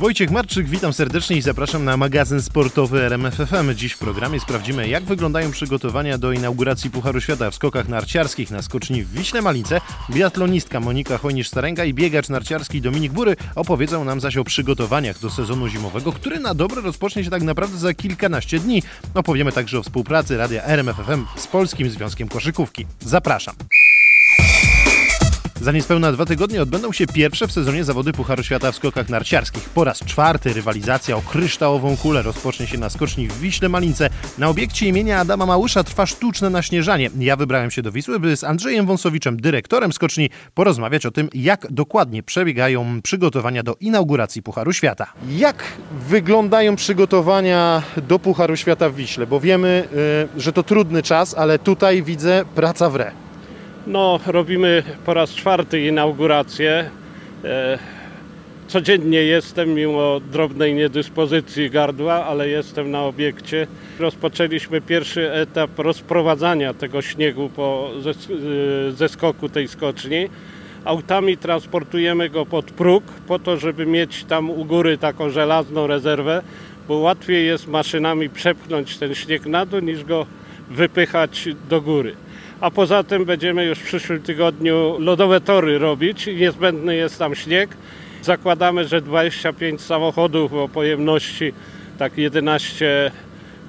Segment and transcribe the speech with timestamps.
[0.00, 3.74] Wojciech Marczyk, witam serdecznie i zapraszam na magazyn sportowy RMFFM.
[3.74, 8.62] Dziś w programie sprawdzimy, jak wyglądają przygotowania do inauguracji Pucharu Świata w skokach narciarskich na
[8.62, 9.80] skoczni w Wiśle Malice.
[10.10, 15.68] Biatlonistka Monika Chojnisz-Starenga i biegacz narciarski Dominik Bury opowiedzą nam zaś o przygotowaniach do sezonu
[15.68, 18.82] zimowego, który na dobre rozpocznie się tak naprawdę za kilkanaście dni.
[19.14, 22.86] Opowiemy także o współpracy Radia RMFFM z Polskim Związkiem Koszykówki.
[23.00, 23.54] Zapraszam.
[25.60, 29.68] Za niespełna dwa tygodnie odbędą się pierwsze w sezonie zawody Pucharu Świata w skokach narciarskich.
[29.68, 34.10] Po raz czwarty rywalizacja o kryształową kulę rozpocznie się na skoczni w Wiśle Malince.
[34.38, 37.10] Na obiekcie imienia Adama Małysza trwa sztuczne naśnieżanie.
[37.18, 41.72] Ja wybrałem się do Wisły, by z Andrzejem Wąsowiczem, dyrektorem skoczni, porozmawiać o tym, jak
[41.72, 45.06] dokładnie przebiegają przygotowania do inauguracji Pucharu Świata.
[45.28, 45.64] Jak
[46.08, 49.26] wyglądają przygotowania do Pucharu Świata w Wiśle?
[49.26, 49.88] Bo wiemy,
[50.34, 53.29] yy, że to trudny czas, ale tutaj widzę praca w re.
[53.90, 56.90] No, robimy po raz czwarty inaugurację.
[57.44, 57.78] E,
[58.68, 63.66] codziennie jestem, mimo drobnej niedyspozycji gardła, ale jestem na obiekcie.
[63.98, 67.90] Rozpoczęliśmy pierwszy etap rozprowadzania tego śniegu po
[68.90, 70.28] zeskoku tej skoczni.
[70.84, 76.42] Autami transportujemy go pod próg, po to, żeby mieć tam u góry taką żelazną rezerwę,
[76.88, 80.26] bo łatwiej jest maszynami przepchnąć ten śnieg na dół, niż go
[80.70, 82.16] wypychać do góry
[82.60, 87.70] a poza tym będziemy już w przyszłym tygodniu lodowe tory robić niezbędny jest tam śnieg.
[88.22, 91.52] Zakładamy, że 25 samochodów o pojemności
[91.98, 93.10] tak 11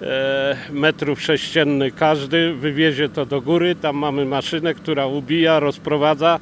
[0.02, 3.76] e, metrów sześciennych każdy wywiezie to do góry.
[3.76, 6.40] Tam mamy maszynę, która ubija, rozprowadza.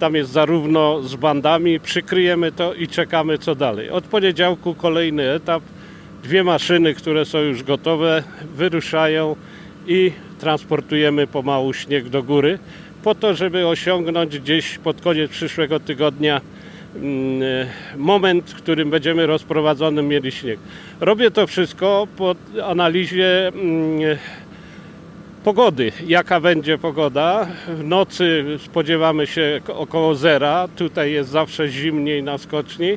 [0.00, 3.90] Tam jest zarówno z bandami, przykryjemy to i czekamy co dalej.
[3.90, 5.62] Od poniedziałku kolejny etap.
[6.22, 8.22] Dwie maszyny, które są już gotowe,
[8.54, 9.36] wyruszają
[9.86, 12.58] i transportujemy pomału śnieg do góry
[13.06, 16.40] po to, żeby osiągnąć gdzieś pod koniec przyszłego tygodnia
[16.96, 20.58] mm, moment, w którym będziemy rozprowadzonym mieli śnieg.
[21.00, 22.34] Robię to wszystko po
[22.64, 24.18] analizie mm,
[25.44, 27.46] pogody, jaka będzie pogoda.
[27.68, 32.90] W nocy spodziewamy się około zera, tutaj jest zawsze zimniej na skoczni.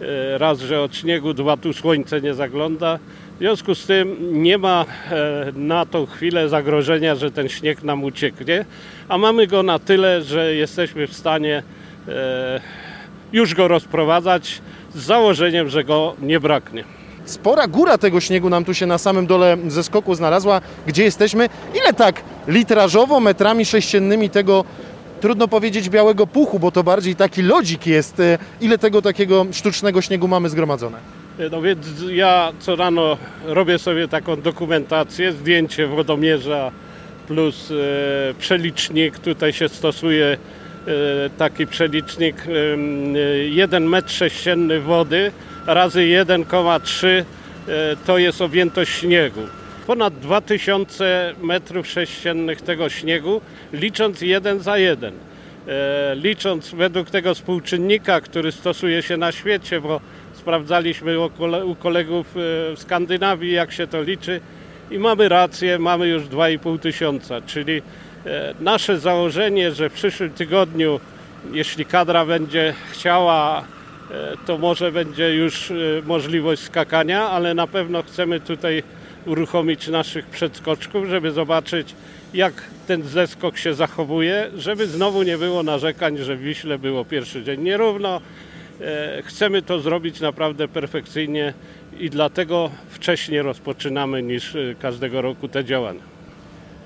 [0.00, 2.98] E, raz, że od śniegu, dwa, tu słońce nie zagląda.
[3.42, 8.04] W związku z tym nie ma e, na tą chwilę zagrożenia, że ten śnieg nam
[8.04, 8.64] ucieknie,
[9.08, 11.62] a mamy go na tyle, że jesteśmy w stanie
[12.08, 12.60] e,
[13.32, 14.62] już go rozprowadzać
[14.94, 16.84] z założeniem, że go nie braknie.
[17.24, 20.60] Spora góra tego śniegu nam tu się na samym dole ze skoku znalazła.
[20.86, 21.48] Gdzie jesteśmy?
[21.74, 24.64] Ile tak litrażowo, metrami sześciennymi tego
[25.20, 28.20] trudno powiedzieć białego puchu, bo to bardziej taki lodzik jest.
[28.20, 31.21] E, ile tego takiego sztucznego śniegu mamy zgromadzone?
[31.50, 36.70] No więc ja co rano robię sobie taką dokumentację, zdjęcie wodomierza
[37.28, 37.74] plus e,
[38.34, 39.18] przelicznik.
[39.18, 40.36] Tutaj się stosuje e,
[41.38, 45.32] taki przelicznik e, 1 metr sześcienny wody
[45.66, 47.24] razy 1,3 e,
[48.06, 49.40] to jest objętość śniegu.
[49.86, 53.40] Ponad 2000 metrów sześciennych tego śniegu,
[53.72, 55.14] licząc jeden za jeden.
[55.68, 60.00] E, licząc według tego współczynnika, który stosuje się na świecie, bo
[60.42, 61.16] sprawdzaliśmy
[61.64, 62.40] u kolegów e,
[62.76, 64.40] w Skandynawii, jak się to liczy.
[64.90, 67.82] I mamy rację, mamy już 2,5 tysiąca, czyli
[68.26, 71.00] e, nasze założenie, że w przyszłym tygodniu,
[71.52, 73.64] jeśli kadra będzie chciała, e,
[74.46, 75.72] to może będzie już
[76.04, 78.82] możliwość skakania, ale na pewno chcemy tutaj
[79.26, 81.94] uruchomić naszych przedskoczków, żeby zobaczyć,
[82.34, 82.52] jak
[82.86, 87.60] ten zeskok się zachowuje, żeby znowu nie było narzekań, że w Wiśle było pierwszy dzień.
[87.60, 88.20] Nierówno,
[89.22, 91.54] chcemy to zrobić naprawdę perfekcyjnie
[91.98, 96.11] i dlatego wcześniej rozpoczynamy niż e, każdego roku te działania.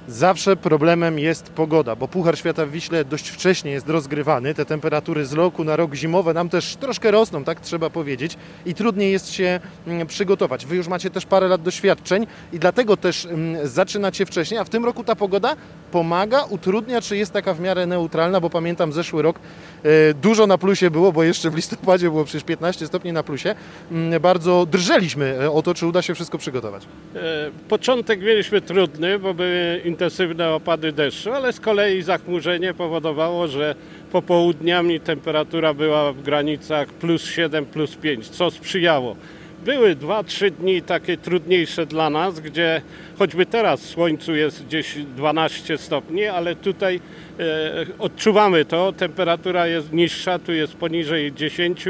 [0.08, 4.54] Zawsze problemem jest pogoda, bo Puchar Świata w Wiśle dość wcześnie jest rozgrywany.
[4.54, 8.74] Te temperatury z roku na rok zimowe nam też troszkę rosną, tak trzeba powiedzieć, i
[8.74, 10.66] trudniej jest się mm, przygotować.
[10.66, 14.68] Wy już macie też parę lat doświadczeń i dlatego też mm, zaczynacie wcześniej, a w
[14.68, 15.56] tym roku ta pogoda
[15.92, 19.38] pomaga, utrudnia, czy jest taka w miarę neutralna, bo pamiętam zeszły rok
[19.82, 23.54] e, dużo na plusie było, bo jeszcze w listopadzie było przecież 15 stopni na plusie.
[23.92, 26.82] Mm, bardzo drżeliśmy e, o to, czy uda się wszystko przygotować.
[27.14, 27.18] E,
[27.68, 33.74] początek mieliśmy trudny, bo były intensywne opady deszczu, ale z kolei zachmurzenie powodowało, że
[34.12, 39.16] popołudniami temperatura była w granicach plus 7, plus 5, co sprzyjało.
[39.64, 42.82] Były 2-3 dni takie trudniejsze dla nas, gdzie
[43.18, 47.00] choćby teraz w słońcu jest gdzieś 12 stopni, ale tutaj
[47.40, 51.84] e, odczuwamy to, temperatura jest niższa, tu jest poniżej 10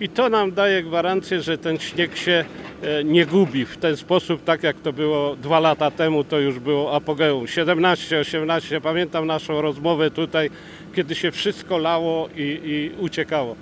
[0.00, 2.44] i to nam daje gwarancję, że ten śnieg się
[2.82, 6.58] e, nie gubi w ten sposób, tak jak to było dwa lata temu, to już
[6.58, 7.44] było apogeum.
[7.44, 10.50] 17-18, pamiętam naszą rozmowę tutaj,
[10.94, 13.56] kiedy się wszystko lało i, i uciekało.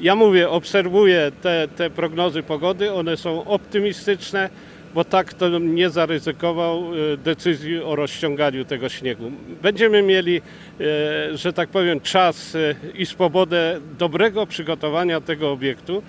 [0.00, 4.50] Ja mówię, obserwuję te, te prognozy pogody, one są optymistyczne,
[4.94, 9.32] bo tak to nie zaryzykował e, decyzji o rozciąganiu tego śniegu.
[9.62, 16.02] Będziemy mieli, e, że tak powiem, czas e, i swobodę dobrego przygotowania tego obiektu.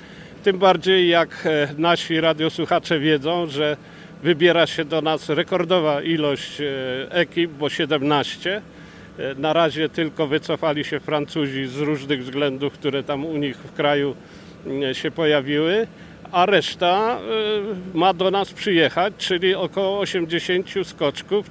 [0.44, 1.48] Tym bardziej jak
[1.78, 3.78] nasi radiosłuchacze wiedzą, że
[4.24, 6.62] wybiera się do nas rekordowa ilość
[7.10, 8.62] ekip, bo 17.
[9.38, 14.16] Na razie tylko wycofali się Francuzi z różnych względów, które tam u nich w kraju
[14.94, 15.88] się pojawiły
[16.36, 17.20] a reszta
[17.94, 21.50] y, ma do nas przyjechać, czyli około 80 skoczków.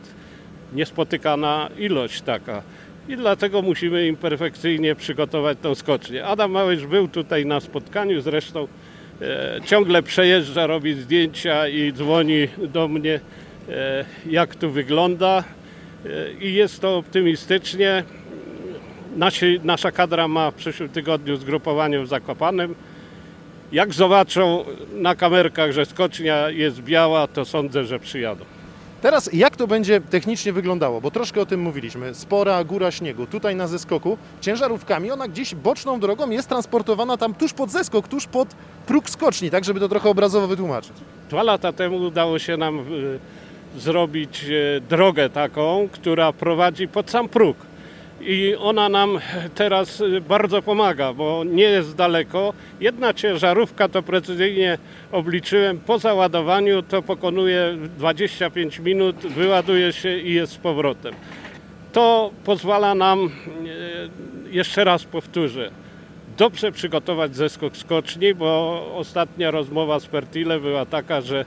[0.72, 2.62] Niespotykana ilość taka.
[3.08, 6.24] I dlatego musimy im perfekcyjnie przygotować tą skocznię.
[6.24, 8.68] Adam Małysz był tutaj na spotkaniu, zresztą
[9.22, 13.20] e, ciągle przejeżdża, robi zdjęcia i dzwoni do mnie,
[13.68, 15.44] e, jak tu wygląda.
[16.40, 18.04] I jest to optymistycznie.
[19.16, 22.74] Nasi, nasza kadra ma w przyszłym tygodniu zgrupowanie w Zakopanem.
[23.74, 28.44] Jak zobaczą na kamerkach, że skocznia jest biała, to sądzę, że przyjadą.
[29.02, 31.00] Teraz jak to będzie technicznie wyglądało?
[31.00, 32.14] Bo troszkę o tym mówiliśmy.
[32.14, 33.26] Spora góra śniegu.
[33.26, 38.26] Tutaj na zeskoku ciężarówkami ona gdzieś boczną drogą jest transportowana tam tuż pod zeskok, tuż
[38.26, 38.48] pod
[38.86, 40.92] próg skoczni, tak żeby to trochę obrazowo wytłumaczyć.
[41.30, 43.18] Dwa lata temu udało się nam y,
[43.80, 47.56] zrobić y, drogę taką, która prowadzi pod sam próg
[48.20, 49.18] i ona nam
[49.54, 52.52] teraz bardzo pomaga, bo nie jest daleko.
[52.80, 54.78] Jedna ciężarówka to precyzyjnie
[55.12, 61.14] obliczyłem, po załadowaniu to pokonuje 25 minut, wyładuje się i jest z powrotem.
[61.92, 63.30] To pozwala nam,
[64.46, 65.70] e, jeszcze raz powtórzę,
[66.38, 71.44] dobrze przygotować zeskok skoczni, bo ostatnia rozmowa z Pertile była taka, że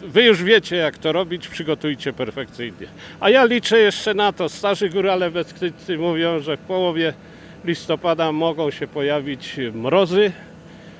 [0.00, 2.86] wy już wiecie, jak to robić, przygotujcie perfekcyjnie.
[3.20, 4.48] A ja liczę jeszcze na to.
[4.48, 7.12] Starzy górale Beskidzcy mówią, że w połowie
[7.64, 10.32] listopada mogą się pojawić mrozy,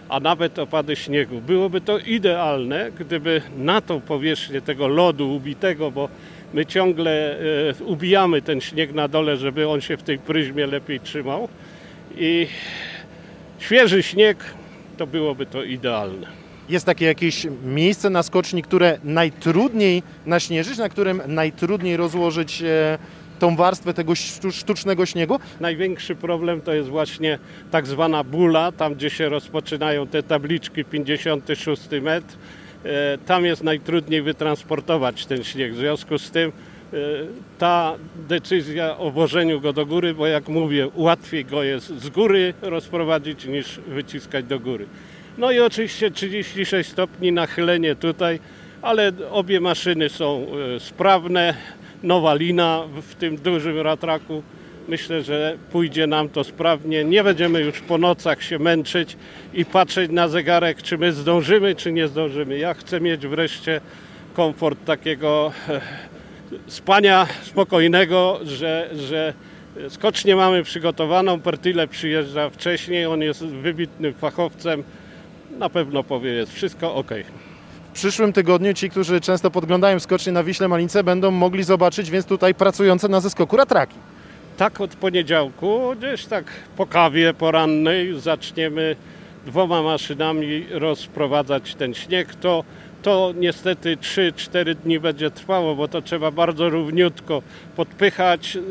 [0.08, 1.40] a nawet opady śniegu.
[1.40, 6.08] Byłoby to idealne, gdyby na tą powierzchnię tego lodu ubitego, bo
[6.54, 11.00] my ciągle e, ubijamy ten śnieg na dole, żeby on się w tej pryzmie lepiej
[11.00, 11.48] trzymał.
[12.16, 12.46] I
[13.58, 14.36] świeży śnieg
[14.96, 16.43] to byłoby to idealne.
[16.68, 22.98] Jest takie jakieś miejsce na skoczni, które najtrudniej naśnieżyć, na którym najtrudniej rozłożyć e,
[23.38, 24.14] tą warstwę tego
[24.52, 25.38] sztucznego śniegu?
[25.60, 27.38] Największy problem to jest właśnie
[27.70, 32.36] tak zwana bula, tam gdzie się rozpoczynają te tabliczki 56 metr.
[32.84, 35.72] E, tam jest najtrudniej wytransportować ten śnieg.
[35.72, 36.52] W związku z tym
[36.92, 36.96] e,
[37.58, 37.94] ta
[38.28, 43.44] decyzja o wożeniu go do góry, bo jak mówię, łatwiej go jest z góry rozprowadzić
[43.46, 44.86] niż wyciskać do góry.
[45.38, 48.40] No i oczywiście 36 stopni nachylenie tutaj,
[48.82, 50.46] ale obie maszyny są
[50.76, 51.54] e, sprawne.
[52.02, 54.42] Nowa lina w tym dużym ratraku.
[54.88, 57.04] Myślę, że pójdzie nam to sprawnie.
[57.04, 59.16] Nie będziemy już po nocach się męczyć
[59.54, 62.58] i patrzeć na zegarek, czy my zdążymy, czy nie zdążymy.
[62.58, 63.80] Ja chcę mieć wreszcie
[64.34, 65.80] komfort takiego e,
[66.66, 69.34] spania spokojnego, że, że
[69.88, 71.40] skocznie mamy przygotowaną.
[71.40, 74.84] Pertile przyjeżdża wcześniej, on jest wybitnym fachowcem
[75.58, 77.10] na pewno powie, jest wszystko ok.
[77.90, 82.26] W przyszłym tygodniu ci, którzy często podglądają skocznie na Wiśle Malice, będą mogli zobaczyć więc
[82.26, 83.96] tutaj pracujące na zeskoku ratraki.
[84.56, 86.44] Tak od poniedziałku, gdzieś tak
[86.76, 88.96] po kawie porannej zaczniemy
[89.46, 92.34] dwoma maszynami rozprowadzać ten śnieg.
[92.34, 92.64] To,
[93.02, 97.42] to niestety 3-4 dni będzie trwało, bo to trzeba bardzo równiutko
[97.76, 98.62] podpychać, y,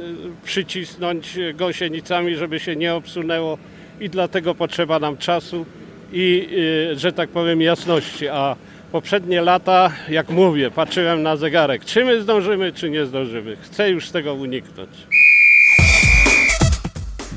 [0.43, 3.57] przycisnąć gąsienicami, żeby się nie obsunęło
[3.99, 5.65] i dlatego potrzeba nam czasu
[6.13, 6.49] i,
[6.91, 8.27] y, że tak powiem, jasności.
[8.27, 8.55] A
[8.91, 13.57] poprzednie lata, jak mówię, patrzyłem na zegarek, czy my zdążymy, czy nie zdążymy.
[13.61, 14.89] Chcę już tego uniknąć.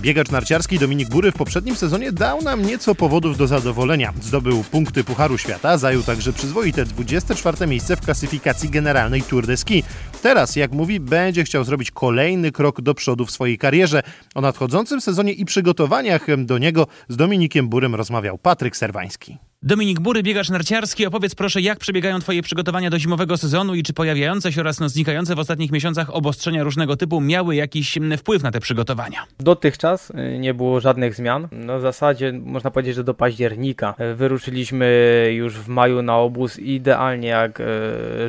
[0.06, 4.12] Biegacz narciarski Dominik Bury w poprzednim sezonie dał nam nieco powodów do zadowolenia.
[4.22, 9.82] Zdobył punkty Pucharu Świata, zajął także przyzwoite 24 miejsce w klasyfikacji generalnej Tour de Ski.
[10.22, 14.02] Teraz, jak mówi, będzie chciał zrobić kolejny krok do przodu w swojej karierze.
[14.34, 19.38] O nadchodzącym sezonie i przygotowaniach do niego z Dominikiem Burym rozmawiał Patryk Serwański.
[19.62, 23.92] Dominik Bury, biegacz narciarski, opowiedz proszę, jak przebiegają Twoje przygotowania do zimowego sezonu i czy
[23.92, 28.42] pojawiające się oraz no, znikające w ostatnich miesiącach obostrzenia różnego typu miały jakiś mm, wpływ
[28.42, 29.26] na te przygotowania?
[29.40, 31.48] Dotychczas y, nie było żadnych zmian.
[31.52, 33.94] No w zasadzie można powiedzieć, że do października.
[34.14, 34.86] Wyruszyliśmy
[35.32, 37.64] już w maju na obóz idealnie, jak y,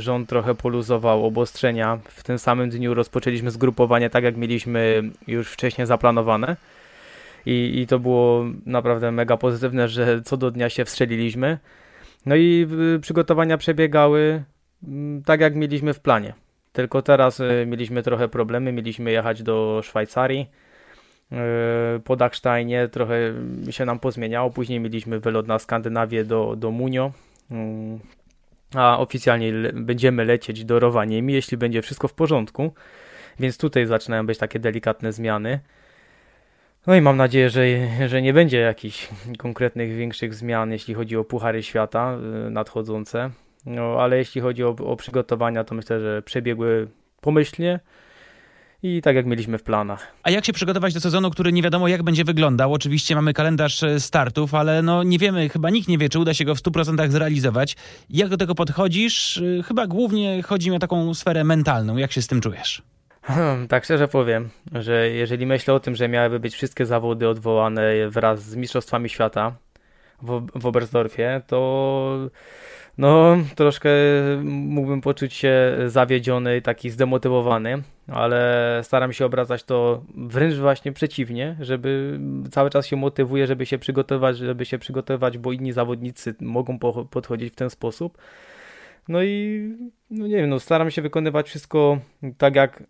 [0.01, 1.99] rząd trochę poluzował obostrzenia.
[2.09, 6.55] W tym samym dniu rozpoczęliśmy zgrupowanie tak, jak mieliśmy już wcześniej zaplanowane
[7.47, 11.57] i, i to było naprawdę mega pozytywne, że co do dnia się wstrzeliliśmy.
[12.25, 14.43] No i y, przygotowania przebiegały
[14.83, 16.33] mm, tak, jak mieliśmy w planie.
[16.73, 20.49] Tylko teraz y, mieliśmy trochę problemy, mieliśmy jechać do Szwajcarii
[22.03, 23.33] po Dachsteinie trochę
[23.69, 24.49] się nam pozmieniało.
[24.49, 27.11] Później mieliśmy wylot na Skandynawię do, do Munio.
[27.51, 27.99] Mm,
[28.75, 32.73] a oficjalnie będziemy lecieć do Rowaniemi, jeśli będzie wszystko w porządku.
[33.39, 35.59] Więc tutaj zaczynają być takie delikatne zmiany.
[36.87, 37.61] No i mam nadzieję, że,
[38.07, 42.17] że nie będzie jakichś konkretnych większych zmian, jeśli chodzi o Puchary Świata
[42.47, 43.29] y, nadchodzące.
[43.65, 46.87] No, ale jeśli chodzi o, o przygotowania, to myślę, że przebiegły
[47.21, 47.79] pomyślnie
[48.83, 50.07] i tak jak mieliśmy w planach.
[50.23, 52.73] A jak się przygotować do sezonu, który nie wiadomo jak będzie wyglądał?
[52.73, 56.33] Oczywiście mamy kalendarz e, startów, ale no nie wiemy, chyba nikt nie wie, czy uda
[56.33, 57.75] się go w 100% zrealizować.
[58.09, 59.37] Jak do tego podchodzisz?
[59.59, 61.97] E, chyba głównie chodzi mi o taką sferę mentalną.
[61.97, 62.81] Jak się z tym czujesz?
[63.27, 68.09] Hmm, tak szczerze powiem, że jeżeli myślę o tym, że miałyby być wszystkie zawody odwołane
[68.09, 69.55] wraz z Mistrzostwami Świata
[70.21, 72.29] w, Oberstdorfie, to
[72.97, 73.89] no, troszkę
[74.43, 82.19] mógłbym poczuć się zawiedziony, taki zdemotywowany, ale staram się obracać to wręcz właśnie przeciwnie, żeby
[82.51, 86.79] cały czas się motywuję, żeby się przygotować, żeby się przygotować, bo inni zawodnicy mogą
[87.09, 88.17] podchodzić w ten sposób.
[89.07, 89.61] No i
[90.09, 91.99] no nie wiem, no staram się wykonywać wszystko
[92.37, 92.83] tak, jak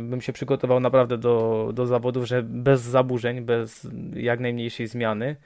[0.00, 5.36] bym się przygotował naprawdę do, do zawodów, że bez zaburzeń, bez jak najmniejszej zmiany.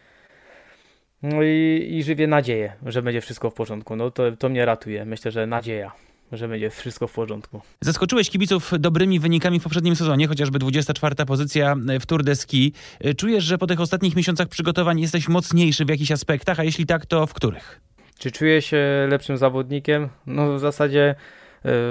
[1.22, 3.96] No i, i żywię nadzieję, że będzie wszystko w porządku.
[3.96, 5.04] No to, to mnie ratuje.
[5.04, 5.92] Myślę, że nadzieja
[6.32, 7.60] że będzie wszystko w porządku.
[7.80, 12.72] Zaskoczyłeś kibiców dobrymi wynikami w poprzednim sezonie, chociażby 24 pozycja w Tour de Ski.
[13.16, 17.06] Czujesz, że po tych ostatnich miesiącach przygotowań jesteś mocniejszy w jakichś aspektach, a jeśli tak,
[17.06, 17.80] to w których?
[18.18, 20.08] Czy czuję się lepszym zawodnikiem?
[20.26, 21.14] No w zasadzie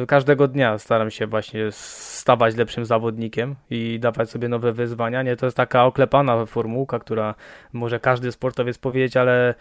[0.07, 5.23] każdego dnia staram się właśnie stawać lepszym zawodnikiem i dawać sobie nowe wyzwania.
[5.23, 7.35] Nie, to jest taka oklepana formułka, która
[7.73, 9.55] może każdy sportowiec powiedzieć, ale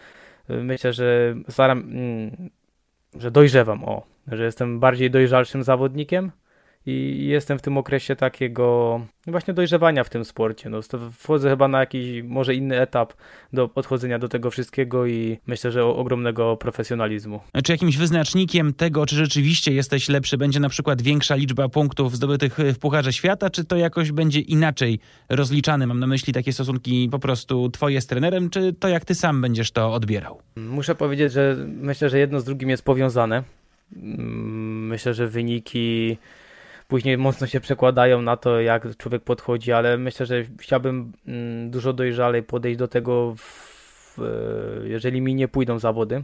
[0.49, 2.49] y, myślę, że staram, mm,
[3.15, 6.31] że dojrzewam, o, że jestem bardziej dojrzalszym zawodnikiem
[6.85, 10.69] i jestem w tym okresie takiego właśnie dojrzewania w tym sporcie.
[10.69, 10.79] No,
[11.13, 13.13] wchodzę chyba na jakiś może inny etap
[13.53, 17.39] do podchodzenia do tego wszystkiego i myślę, że ogromnego profesjonalizmu.
[17.63, 22.57] Czy jakimś wyznacznikiem tego, czy rzeczywiście jesteś lepszy, będzie na przykład większa liczba punktów zdobytych
[22.57, 25.87] w Pucharze Świata, czy to jakoś będzie inaczej rozliczane?
[25.87, 29.41] Mam na myśli takie stosunki po prostu twoje z trenerem, czy to jak ty sam
[29.41, 30.41] będziesz to odbierał?
[30.55, 33.43] Muszę powiedzieć, że myślę, że jedno z drugim jest powiązane.
[33.95, 36.17] Mm, myślę, że wyniki
[36.89, 41.93] później mocno się przekładają na to, jak człowiek podchodzi, ale myślę, że chciałbym mm, dużo
[41.93, 44.21] dojrzalej podejść do tego, w,
[44.83, 46.23] jeżeli mi nie pójdą zawody,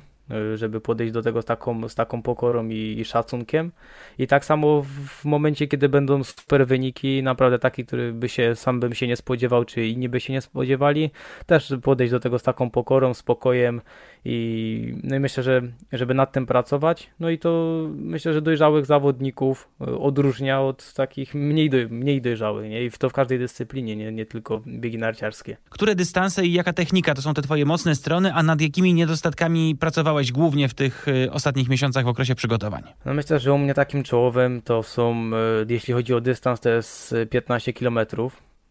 [0.55, 3.72] żeby podejść do tego z taką, z taką pokorą i, i, szacunkiem.
[4.17, 8.79] I tak samo w momencie, kiedy będą super wyniki, naprawdę taki, który by się sam
[8.79, 11.10] bym się nie spodziewał, czy inni by się nie spodziewali,
[11.46, 13.82] też podejść do tego z taką pokorą, spokojem
[14.25, 17.10] i, no i myślę, że żeby nad tym pracować.
[17.20, 22.70] No i to myślę, że dojrzałych zawodników e, odróżnia od takich mniej, doj, mniej dojrzałych,
[22.70, 22.86] nie?
[22.86, 25.58] I to w każdej dyscyplinie, nie, nie tylko biegi narciarskie.
[25.70, 29.75] Które dystanse i jaka technika to są te twoje mocne strony, a nad jakimi niedostatkami
[29.79, 32.84] pracowałeś głównie w tych y, ostatnich miesiącach w okresie przygotowań?
[33.05, 35.31] No myślę, że u mnie takim czołowym to są,
[35.62, 38.00] y, jeśli chodzi o dystans, to jest 15 y, km,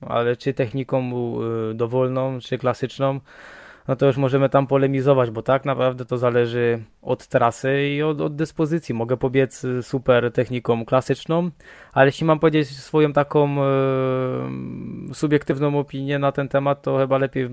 [0.00, 1.12] ale czy techniką
[1.74, 3.20] dowolną, czy klasyczną,
[3.88, 8.20] no to już możemy tam polemizować, bo tak naprawdę to zależy od trasy i od,
[8.20, 8.94] od dyspozycji.
[8.94, 11.50] Mogę pobiec super techniką klasyczną,
[11.92, 13.68] ale jeśli mam powiedzieć swoją taką e,
[15.12, 17.48] subiektywną opinię na ten temat, to chyba lepiej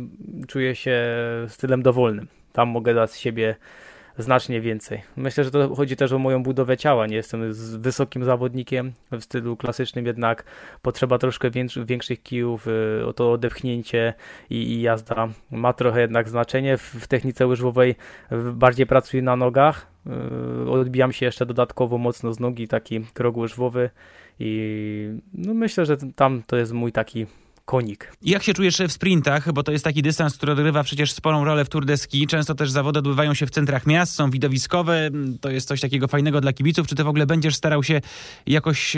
[0.48, 1.02] czuję się
[1.48, 2.41] stylem dowolnym.
[2.54, 3.56] Tam mogę dać z siebie
[4.18, 5.02] znacznie więcej.
[5.18, 7.08] Myślę, że to chodzi też o moją budowę ciała.
[7.08, 10.44] Nie jestem wysokim zawodnikiem w stylu klasycznym, jednak
[10.82, 11.50] potrzeba troszkę
[11.86, 14.14] większych kijów, y, o to odepchnięcie
[14.50, 16.78] i, jazda ma trochę jednak znaczenie.
[16.78, 17.96] W, technice łyżwowej
[18.54, 19.88] bardziej pracuję na nogach,
[20.66, 23.90] y, odbijam się jeszcze dodatkowo mocno z nogi, taki krok łyżwowy
[24.40, 27.26] i no myślę, że tam to jest mój taki
[27.66, 28.12] konik.
[28.22, 31.66] Jak się czujesz w sprintach, bo to jest taki dystans, który odgrywa przecież sporą rolę
[31.66, 32.28] w Tour de Ski.
[32.28, 35.10] Często też zawody odbywają się w centrach miast, są widowiskowe,
[35.42, 36.88] to jest coś takiego fajnego dla kibiców.
[36.88, 38.02] Czy ty w ogóle będziesz starał się
[38.46, 38.98] jakoś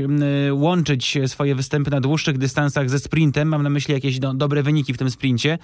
[0.52, 3.48] łączyć swoje występy na dłuższych dystansach ze sprintem?
[3.48, 5.58] Mam na myśli jakieś do, dobre wyniki w tym sprincie.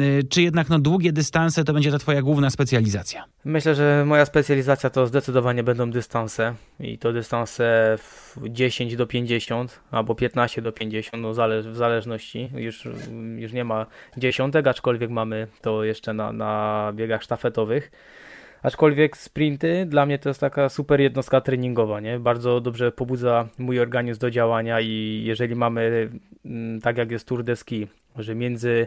[0.00, 3.24] Y, czy jednak no, długie dystanse to będzie ta twoja główna specjalizacja?
[3.44, 7.96] Myślę, że moja specjalizacja to zdecydowanie będą dystanse i to dystanse
[8.42, 12.88] 10 do 50 albo 15 do 50, no zale w zależności już,
[13.36, 13.86] już nie ma
[14.16, 17.90] dziesiątek, aczkolwiek mamy to jeszcze na, na biegach sztafetowych.
[18.62, 22.18] Aczkolwiek sprinty dla mnie to jest taka super jednostka treningowa, nie?
[22.18, 26.10] Bardzo dobrze pobudza mój organizm do działania i jeżeli mamy,
[26.44, 27.86] mm, tak jak jest Tour de Ski,
[28.16, 28.86] że między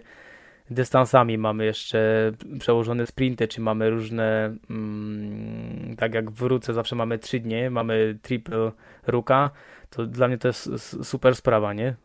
[0.70, 7.40] dystansami mamy jeszcze przełożone sprinty, czy mamy różne, mm, tak jak wrócę, zawsze mamy trzy
[7.40, 8.72] dni, mamy triple
[9.08, 9.52] ruka,
[9.90, 10.70] to dla mnie to jest
[11.04, 11.96] super sprawa, nie?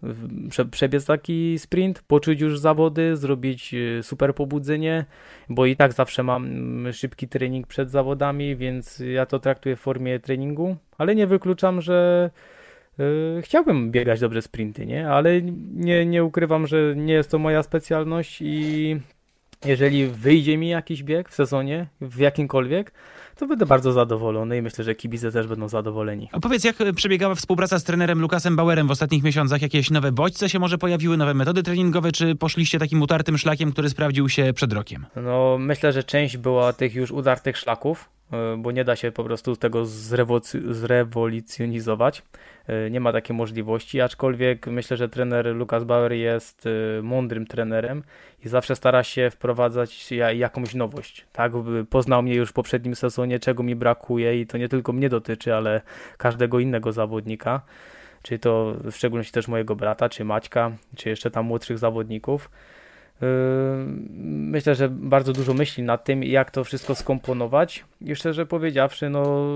[0.50, 5.04] Prze przebiec taki sprint, poczuć już zawody, zrobić y, super pobudzenie,
[5.48, 9.80] bo i tak zawsze mam mm, szybki trening przed zawodami, więc ja to traktuję w
[9.80, 12.30] formie treningu, ale nie wykluczam, że
[13.42, 15.08] chciałbym biegać dobrze sprinty, nie?
[15.08, 15.42] Ale
[15.74, 18.96] nie, nie ukrywam, że nie jest to moja specjalność i
[19.64, 22.92] jeżeli wyjdzie mi jakiś bieg w sezonie, w jakimkolwiek,
[23.36, 26.28] to będę bardzo zadowolony i myślę, że kibice też będą zadowoleni.
[26.32, 29.62] A powiedz, jak przebiegała współpraca z trenerem Lukasem Bauerem w ostatnich miesiącach?
[29.62, 33.88] Jakieś nowe bodźce się może pojawiły, nowe metody treningowe, czy poszliście takim utartym szlakiem, który
[33.88, 35.06] sprawdził się przed rokiem?
[35.16, 39.24] No, myślę, że część była tych już udartych szlaków, e, bo nie da się po
[39.24, 42.22] prostu tego zrewolucjonizować.
[42.66, 46.70] E, nie ma takiej możliwości, aczkolwiek myślę, że trener Lukas Bauer jest e,
[47.02, 48.02] mądrym trenerem
[48.44, 51.26] i zawsze stara się wprowadzać jakąś nowość.
[51.32, 51.52] Tak,
[51.90, 55.54] poznał mnie już w poprzednim sezonie, czego mi brakuje i to nie tylko mnie dotyczy,
[55.54, 55.80] ale
[56.18, 57.60] każdego innego zawodnika.
[58.22, 62.50] Czy to w szczególności też mojego brata, czy Maćka, czy jeszcze tam młodszych zawodników.
[63.22, 63.26] E,
[64.28, 67.84] myślę, że bardzo dużo myśli nad tym, jak to wszystko skomponować.
[68.00, 69.50] I szczerze powiedziawszy, no,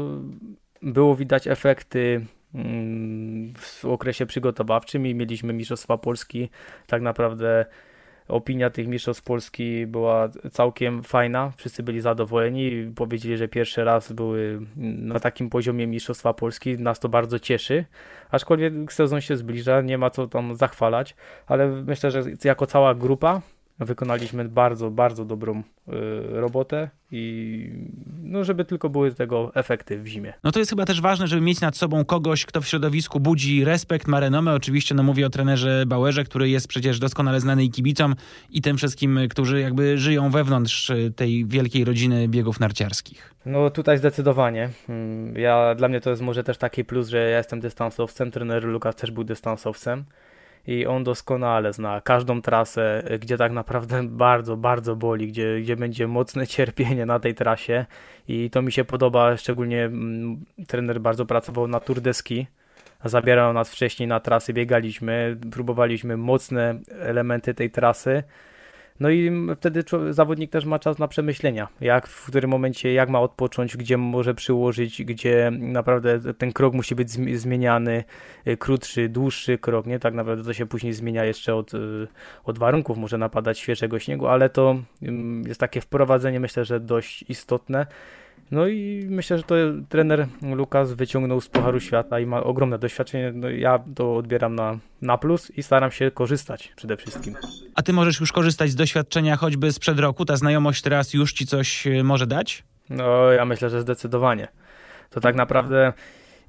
[0.82, 6.50] było widać efekty Mm, w okresie przygotowawczym i mieliśmy Mistrzostwa Polski.
[6.86, 7.66] Tak naprawdę
[8.28, 11.52] opinia tych Mistrzostw Polski była całkiem fajna.
[11.56, 12.92] Wszyscy byli zadowoleni.
[12.96, 16.78] Powiedzieli, że pierwszy raz były na takim poziomie Mistrzostwa Polski.
[16.78, 17.84] Nas to bardzo cieszy.
[18.30, 21.14] Aczkolwiek sezon się zbliża, nie ma co tam zachwalać,
[21.46, 23.40] ale myślę, że jako cała grupa
[23.78, 25.62] wykonaliśmy bardzo, bardzo dobrą y,
[26.30, 27.70] robotę i
[28.22, 30.32] no, żeby tylko były tego efekty w zimie.
[30.44, 33.64] No to jest chyba też ważne, żeby mieć nad sobą kogoś, kto w środowisku budzi
[33.64, 34.54] respekt, ma renomę.
[34.54, 38.14] Oczywiście no mówię o trenerze Bauerze, który jest przecież doskonale znany i kibicom
[38.50, 43.34] i tym wszystkim, którzy jakby żyją wewnątrz tej wielkiej rodziny biegów narciarskich.
[43.46, 44.70] No tutaj zdecydowanie.
[44.88, 48.64] Mm, ja, dla mnie to jest może też taki plus, że ja jestem dystansowcem, trener
[48.64, 50.04] Lukas też był dystansowcem
[50.66, 56.08] i on doskonale zna każdą trasę, gdzie tak naprawdę bardzo, bardzo boli, gdzie, gdzie będzie
[56.08, 57.86] mocne cierpienie na tej trasie.
[58.28, 62.46] I to mi się podoba, szczególnie mm, trener bardzo pracował na Tour de Ski,
[63.04, 68.22] zabierał nas wcześniej na trasy, biegaliśmy, próbowaliśmy mocne elementy tej trasy,
[69.00, 73.20] no i wtedy zawodnik też ma czas na przemyślenia, jak w którym momencie, jak ma
[73.20, 78.04] odpocząć, gdzie może przyłożyć, gdzie naprawdę ten krok musi być zmieniany,
[78.48, 79.98] y, krótszy, dłuższy krok, nie?
[79.98, 82.08] Tak naprawdę to się później zmienia jeszcze od, y,
[82.44, 84.76] od warunków, może napadać świeżego śniegu, ale to
[85.46, 87.86] jest takie wprowadzenie, myślę, że dość istotne.
[88.50, 89.54] No i myślę, że to
[89.88, 93.32] trener Lukas wyciągnął z Pucharu Świata i ma ogromne doświadczenie.
[93.34, 97.34] No ja to odbieram na, na plus i staram się korzystać przede wszystkim.
[97.74, 100.24] A ty możesz już korzystać z doświadczenia choćby sprzed roku?
[100.24, 102.64] Ta znajomość teraz już ci coś e, może dać?
[102.90, 104.48] No ja myślę, że zdecydowanie.
[105.10, 105.92] To tak naprawdę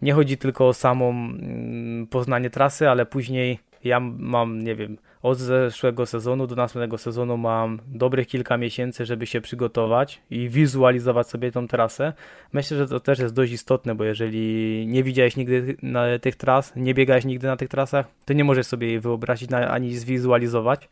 [0.02, 5.38] nie chodzi tylko o samą mm, poznanie trasy, ale później ja mam, nie wiem, od
[5.38, 11.52] zeszłego sezonu do następnego sezonu mam dobrych kilka miesięcy, żeby się przygotować i wizualizować sobie
[11.52, 12.14] tą trasę.
[12.54, 16.74] Myślę, że to też jest dość istotne, bo jeżeli nie widziałeś nigdy na tych tras,
[16.76, 20.90] nie biegałeś nigdy na tych trasach, to nie możesz sobie jej wyobrazić ani zwizualizować.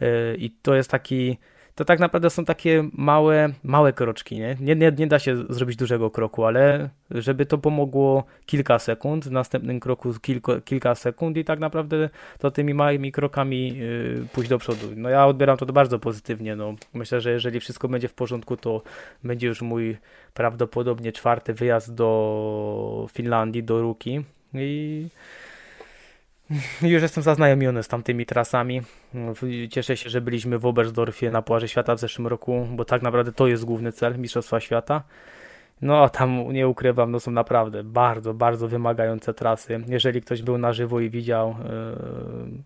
[0.00, 1.38] Yy, I to jest taki
[1.74, 4.56] to tak naprawdę są takie małe, małe kroczki, nie?
[4.60, 4.92] Nie, nie?
[4.98, 10.14] nie da się zrobić dużego kroku, ale żeby to pomogło kilka sekund, w następnym kroku
[10.22, 12.08] kilka, kilka sekund i tak naprawdę
[12.38, 14.86] to tymi małymi krokami yy, pójść do przodu.
[14.96, 16.74] No ja odbieram to bardzo pozytywnie, no.
[16.94, 18.82] Myślę, że jeżeli wszystko będzie w porządku, to
[19.24, 19.96] będzie już mój
[20.34, 25.08] prawdopodobnie czwarty wyjazd do Finlandii, do Ruki i
[26.82, 28.82] już jestem zaznajomiony z tamtymi trasami.
[29.70, 33.32] Cieszę się, że byliśmy w Oberstdorfie na Pucharze Świata w zeszłym roku, bo tak naprawdę
[33.32, 35.02] to jest główny cel Mistrzostwa Świata.
[35.82, 39.84] No tam nie ukrywam, no są naprawdę bardzo, bardzo wymagające trasy.
[39.88, 42.62] Jeżeli ktoś był na żywo i widział, yy,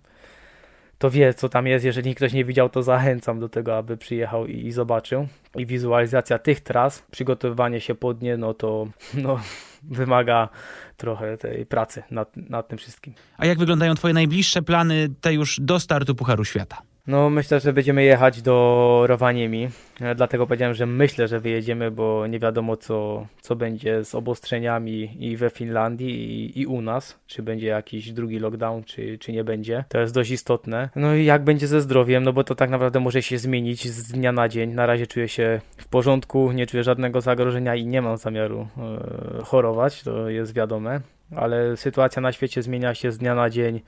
[0.98, 1.84] to wie co tam jest.
[1.84, 5.28] Jeżeli ktoś nie widział, to zachęcam do tego, aby przyjechał i, i zobaczył.
[5.56, 9.40] I wizualizacja tych tras, przygotowywanie się pod nie, no to no,
[9.82, 10.48] wymaga
[10.96, 13.14] trochę tej pracy nad, nad tym wszystkim.
[13.36, 16.76] A jak wyglądają Twoje najbliższe plany, te już do startu Pucharu Świata?
[17.08, 19.68] No myślę, że będziemy jechać do Rowaniemi,
[20.16, 25.36] dlatego powiedziałem, że myślę, że wyjedziemy, bo nie wiadomo co, co będzie z obostrzeniami i
[25.36, 29.84] we Finlandii i, i u nas, czy będzie jakiś drugi lockdown, czy, czy nie będzie.
[29.88, 30.88] To jest dość istotne.
[30.96, 34.12] No i jak będzie ze zdrowiem, no bo to tak naprawdę może się zmienić z
[34.12, 34.74] dnia na dzień.
[34.74, 38.68] Na razie czuję się w porządku, nie czuję żadnego zagrożenia i nie mam zamiaru
[39.40, 41.00] e, chorować, to jest wiadome,
[41.36, 43.80] ale sytuacja na świecie zmienia się z dnia na dzień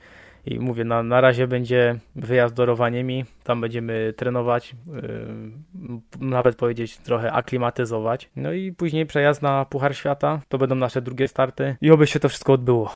[0.45, 6.97] I mówię, na, na razie będzie wyjazd do Rowaniemi, tam będziemy trenować, yy, nawet powiedzieć
[6.97, 8.29] trochę aklimatyzować.
[8.35, 12.19] No i później przejazd na Puchar Świata, to będą nasze drugie starty i oby się
[12.19, 12.93] to wszystko odbyło.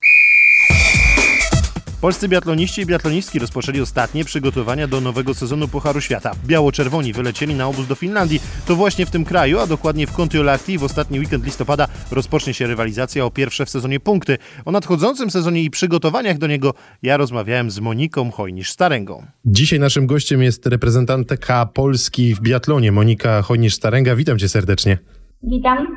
[2.01, 6.31] Polscy biatloniści i biatlonistki rozpoczęli ostatnie przygotowania do nowego sezonu Pucharu Świata.
[6.45, 8.41] Biało-czerwoni wylecieli na obóz do Finlandii.
[8.65, 12.67] To właśnie w tym kraju, a dokładnie w Kontiolahti w ostatni weekend listopada rozpocznie się
[12.67, 14.37] rywalizacja o pierwsze w sezonie punkty.
[14.65, 19.23] O nadchodzącym sezonie i przygotowaniach do niego ja rozmawiałem z Moniką Hojnisz-Staręgą.
[19.45, 24.15] Dzisiaj naszym gościem jest reprezentantka Polski w biatlonie Monika Hojnisz-Staręga.
[24.15, 24.97] Witam cię serdecznie.
[25.43, 25.87] Witam.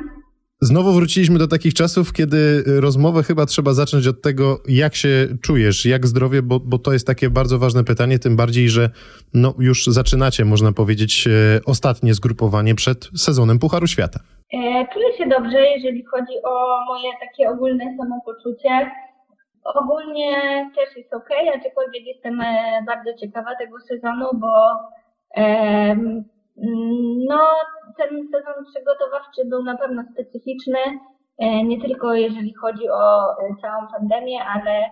[0.61, 5.85] Znowu wróciliśmy do takich czasów, kiedy rozmowę chyba trzeba zacząć od tego, jak się czujesz,
[5.85, 8.89] jak zdrowie, bo, bo to jest takie bardzo ważne pytanie, tym bardziej, że
[9.33, 11.31] no, już zaczynacie, można powiedzieć, e,
[11.65, 14.19] ostatnie zgrupowanie przed sezonem Pucharu Świata.
[14.53, 18.91] E, czuję się dobrze, jeżeli chodzi o moje takie ogólne samopoczucie.
[19.63, 20.31] Ogólnie
[20.75, 24.53] też jest ok, aczkolwiek jestem e, bardzo ciekawa tego sezonu, bo
[27.29, 27.39] no,
[27.97, 30.79] ten sezon przygotowawczy był na pewno specyficzny,
[31.39, 34.89] e, nie tylko jeżeli chodzi o e, całą pandemię, ale,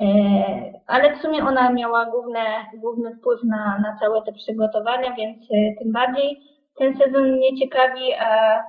[0.00, 5.48] e, ale w sumie ona miała główne, główny wpływ na, na całe te przygotowania, więc
[5.78, 6.40] tym bardziej
[6.78, 8.62] ten sezon mnie ciekawi, a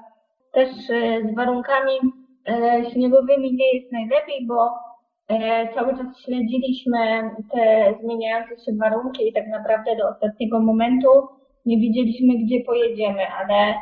[0.54, 0.70] też
[1.32, 1.92] z warunkami
[2.94, 4.70] śniegowymi nie jest najlepiej, bo
[5.76, 11.10] cały czas śledziliśmy te zmieniające się warunki i tak naprawdę do ostatniego momentu
[11.66, 13.74] nie wiedzieliśmy, gdzie pojedziemy, ale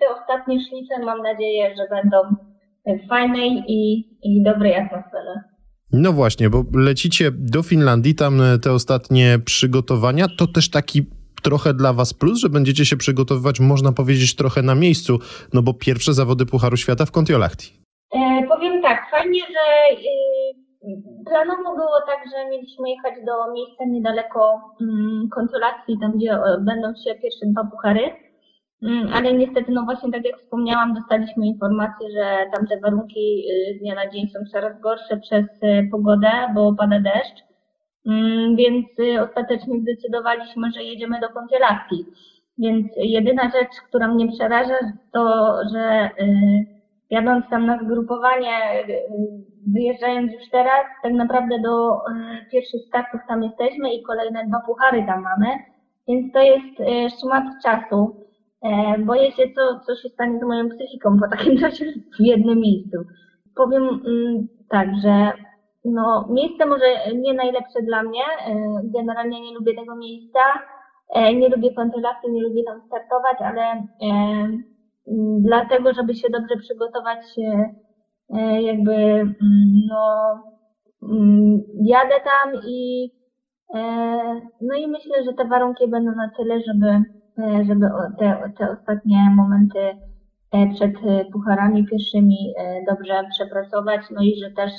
[0.00, 2.16] te ostatnie szlice mam nadzieję, że będą
[2.86, 5.40] w fajnej i, i dobrej atmosferze.
[5.92, 11.02] No właśnie, bo lecicie do Finlandii, tam te ostatnie przygotowania, to też taki
[11.42, 15.18] trochę dla was plus, że będziecie się przygotowywać, można powiedzieć, trochę na miejscu,
[15.52, 17.72] no bo pierwsze zawody Pucharu Świata w Kontiolahti.
[18.14, 20.65] E, powiem tak, fajnie, że y,
[21.26, 26.88] Planowo było tak, że mieliśmy jechać do miejsca niedaleko mm, konsulacji, tam gdzie e, będą
[26.94, 28.26] się pierwsze dwa puchary.
[28.82, 33.76] Mm, ale niestety, no właśnie tak jak wspomniałam, dostaliśmy informację, że tam te warunki y,
[33.76, 37.44] z dnia na dzień są coraz gorsze przez y, pogodę, bo pada deszcz.
[38.06, 42.06] Mm, więc y, ostatecznie zdecydowaliśmy, że jedziemy do konsulacji.
[42.58, 44.74] Więc jedyna rzecz, która mnie przeraża,
[45.12, 46.10] to, że
[47.10, 48.84] jadąc tam na zgrupowanie,
[49.74, 52.00] wyjeżdżając już teraz, tak naprawdę do e,
[52.52, 55.46] pierwszych startów tam jesteśmy i kolejne dwa puchary tam mamy,
[56.08, 58.26] więc to jest e, szmat czasu.
[58.62, 61.84] E, boję się, co, co się stanie z moją psychiką po takim czasie
[62.18, 62.98] w jednym miejscu.
[63.56, 65.32] Powiem mm, tak, że
[65.84, 68.22] no, miejsce może nie najlepsze dla mnie.
[68.84, 70.38] Generalnie nie lubię tego miejsca.
[71.16, 73.86] Nie lubię kontylacji, nie lubię tam startować, ale
[75.38, 77.85] dlatego, żeby się dobrze przygotować E,
[78.60, 79.36] jakby mm,
[79.88, 80.34] no,
[81.02, 83.10] mm, jadę tam i
[83.74, 83.80] e,
[84.60, 86.88] no i myślę, że te warunki będą na tyle, żeby,
[87.38, 87.86] e, żeby
[88.18, 89.78] te, te ostatnie momenty
[90.74, 90.92] przed
[91.32, 92.54] pucharami pierwszymi
[92.88, 94.72] dobrze przepracować, no i że też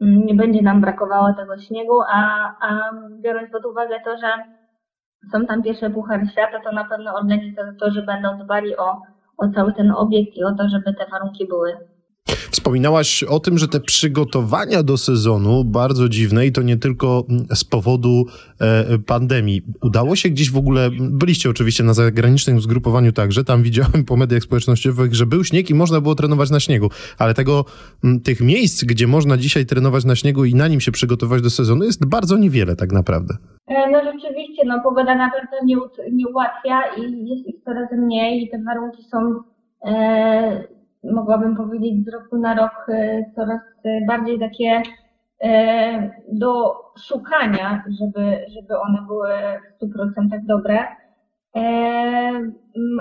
[0.00, 4.26] mm, nie będzie nam brakowało tego śniegu, a, a biorąc pod uwagę to, że
[5.32, 9.00] są tam pierwsze puchary świata, to na pewno organizatorzy będą dbali o,
[9.38, 11.76] o cały ten obiekt i o to, żeby te warunki były
[12.54, 17.64] Wspominałaś o tym, że te przygotowania do sezonu bardzo dziwne i to nie tylko z
[17.64, 18.24] powodu
[18.60, 19.62] e, pandemii.
[19.82, 24.42] Udało się gdzieś w ogóle, byliście oczywiście na zagranicznym zgrupowaniu także, tam widziałem po mediach
[24.42, 27.64] społecznościowych, że był śnieg i można było trenować na śniegu, ale tego,
[28.24, 31.84] tych miejsc, gdzie można dzisiaj trenować na śniegu i na nim się przygotować do sezonu
[31.84, 33.34] jest bardzo niewiele tak naprawdę.
[33.66, 35.76] E, no rzeczywiście, no pogoda na pewno nie,
[36.12, 39.18] nie ułatwia i jest ich coraz mniej i te warunki są
[39.86, 40.74] e,
[41.12, 43.60] mogłabym powiedzieć, z roku na rok e, coraz
[44.08, 44.82] bardziej takie
[45.44, 46.74] e, do
[47.08, 49.30] szukania, żeby, żeby one były
[49.80, 50.78] w 100% dobre.
[51.56, 51.60] E,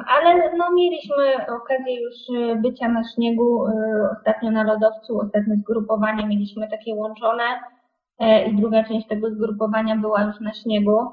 [0.08, 2.14] ale no, mieliśmy okazję już
[2.62, 3.66] bycia na śniegu,
[4.12, 7.44] ostatnio na lodowcu, ostatnie zgrupowanie mieliśmy takie łączone
[8.48, 11.12] i druga część tego zgrupowania była już na śniegu.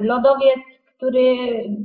[0.00, 0.71] Lodowiec
[1.02, 1.36] który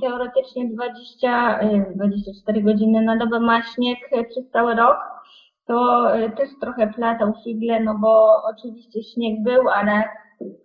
[0.02, 1.60] teoretycznie 20,
[1.96, 3.98] 24 y, godziny na dobę ma śnieg
[4.30, 4.98] przez cały rok,
[5.68, 10.04] to y, też trochę platał figle, no bo oczywiście śnieg był, ale,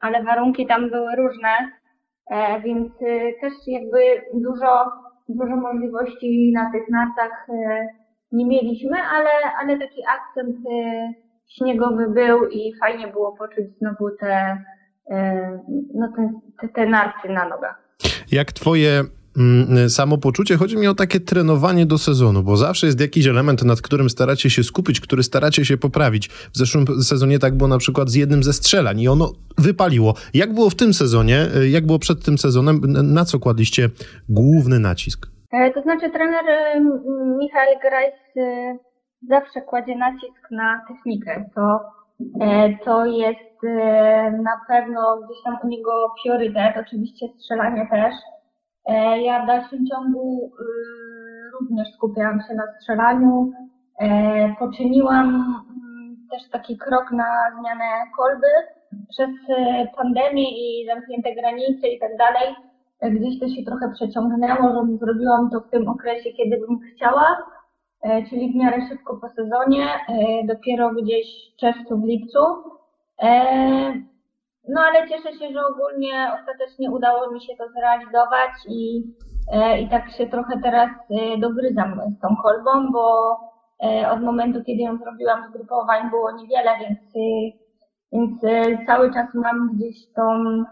[0.01, 1.49] ale warunki tam były różne,
[2.31, 3.99] e, więc y, też jakby
[4.35, 4.85] dużo,
[5.29, 7.47] dużo możliwości na tych nartach
[8.33, 10.57] nie mieliśmy, ale, ale taki akcent
[11.49, 14.59] śniegowy był i fajnie było poczuć znowu te,
[15.95, 17.83] no te, te, narty na nogach.
[18.33, 19.05] Jak twoje
[19.37, 23.81] mm, samopoczucie, chodzi mi o takie trenowanie do sezonu, bo zawsze jest jakiś element, nad
[23.81, 26.29] którym staracie się skupić, który staracie się poprawić.
[26.29, 30.15] W zeszłym sezonie tak było na przykład z jednym ze strzelań i ono wypaliło.
[30.35, 33.91] Jak było w tym sezonie, jak było przed tym sezonem, na co kładliście
[34.29, 35.27] główny nacisk?
[35.53, 36.81] E, to znaczy trener e,
[37.39, 38.77] Michał Grajs e,
[39.29, 41.45] zawsze kładzie nacisk na technikę.
[41.55, 41.81] To,
[42.85, 43.52] to jest
[44.43, 48.15] na pewno gdzieś tam u niego priorytet, oczywiście strzelanie też.
[49.23, 50.53] Ja w dalszym ciągu
[51.61, 53.53] również skupiałam się na strzelaniu.
[54.59, 57.27] Poczyniłam mm, też taki krok na
[57.61, 57.85] zmianę
[58.17, 58.47] kolby
[59.09, 59.31] przez
[59.97, 62.55] pandemię i zamknięte granice i tak dalej
[63.11, 67.37] gdzieś to się trochę przeciągnęło, że zrobiłam to w tym okresie, kiedy bym chciała,
[68.03, 72.39] e, czyli w miarę szybko po sezonie, e, dopiero gdzieś w czerwcu, w lipcu.
[73.23, 73.33] E,
[74.69, 79.03] no ale cieszę się, że ogólnie ostatecznie udało mi się to zrealizować i,
[79.81, 80.91] i tak się trochę teraz
[81.39, 83.37] dogryzam z tą kolbą, bo
[84.11, 86.99] od momentu, kiedy ją zrobiłam, zgrupowań było niewiele, więc,
[88.13, 88.41] więc
[88.87, 90.65] cały czas mam gdzieś tą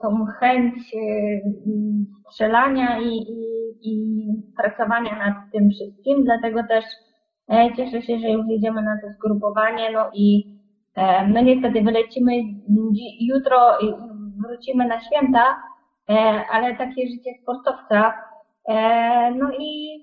[0.00, 1.00] tą chęć e,
[2.30, 3.44] strzelania i, i,
[3.82, 4.24] i
[4.56, 6.84] pracowania nad tym wszystkim, dlatego też
[7.52, 10.51] e, cieszę się, że już jedziemy na to zgrupowanie, no i e,
[11.28, 12.32] my niestety wylecimy
[13.20, 13.94] jutro i
[14.42, 15.62] wrócimy na święta,
[16.50, 18.14] ale takie życie sportowca,
[19.38, 20.02] no i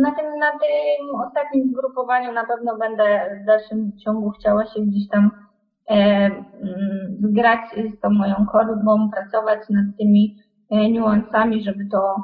[0.00, 5.08] na tym, na tym ostatnim zgrupowaniu na pewno będę w dalszym ciągu chciała się gdzieś
[5.08, 5.30] tam
[5.90, 7.60] E, mm, zgrać
[7.96, 10.36] z tą moją chorobą, pracować nad tymi
[10.70, 12.16] e, niuansami, żeby to,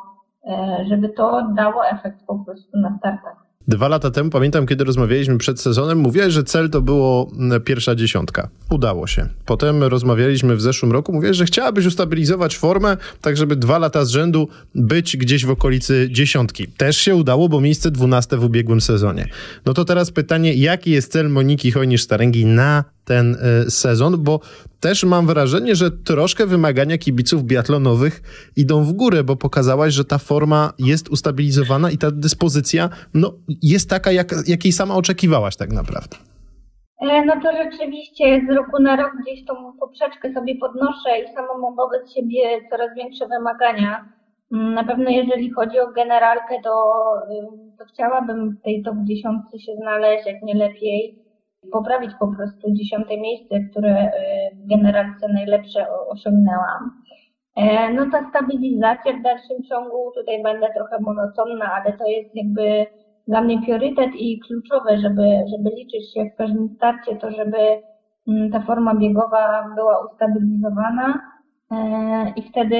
[0.46, 3.41] e, żeby to dało efekt po prostu na startach.
[3.68, 7.30] Dwa lata temu, pamiętam, kiedy rozmawialiśmy przed sezonem, mówiłeś, że cel to było
[7.64, 8.48] pierwsza dziesiątka.
[8.70, 9.28] Udało się.
[9.46, 14.10] Potem rozmawialiśmy w zeszłym roku, mówiłeś, że chciałabyś ustabilizować formę, tak żeby dwa lata z
[14.10, 16.66] rzędu być gdzieś w okolicy dziesiątki.
[16.66, 19.28] Też się udało, bo miejsce dwunaste w ubiegłym sezonie.
[19.66, 23.36] No to teraz pytanie, jaki jest cel Moniki Hojnisz-Staręgi na ten
[23.66, 24.40] y, sezon, bo
[24.80, 28.22] też mam wrażenie, że troszkę wymagania kibiców biatlonowych
[28.56, 33.90] idą w górę, bo pokazałaś, że ta forma jest ustabilizowana i ta dyspozycja no, jest
[33.90, 36.16] taka, jak, jakiej sama oczekiwałaś tak naprawdę.
[37.00, 41.58] E, no to rzeczywiście z roku na rok gdzieś tą poprzeczkę sobie podnoszę i sama
[41.62, 44.08] mam wobec siebie coraz większe wymagania.
[44.52, 46.92] Mm, na pewno jeżeli chodzi o generalkę, to,
[47.30, 51.21] y, to chciałabym w tej top 10 się znaleźć, jak nie lepiej
[51.70, 54.10] poprawić po prostu dziesiąte miejsce, które e,
[54.54, 57.02] w najlepsze osiągnęłam.
[57.56, 62.86] E, no ta stabilizacja w dalszym ciągu, tutaj będę trochę monotonna, ale to jest jakby
[63.28, 67.58] dla mnie priorytet i kluczowe, żeby, żeby liczyć się w każdym starcie, to żeby
[68.28, 71.20] mm, ta forma biegowa była ustabilizowana
[71.70, 71.76] e,
[72.36, 72.78] i wtedy,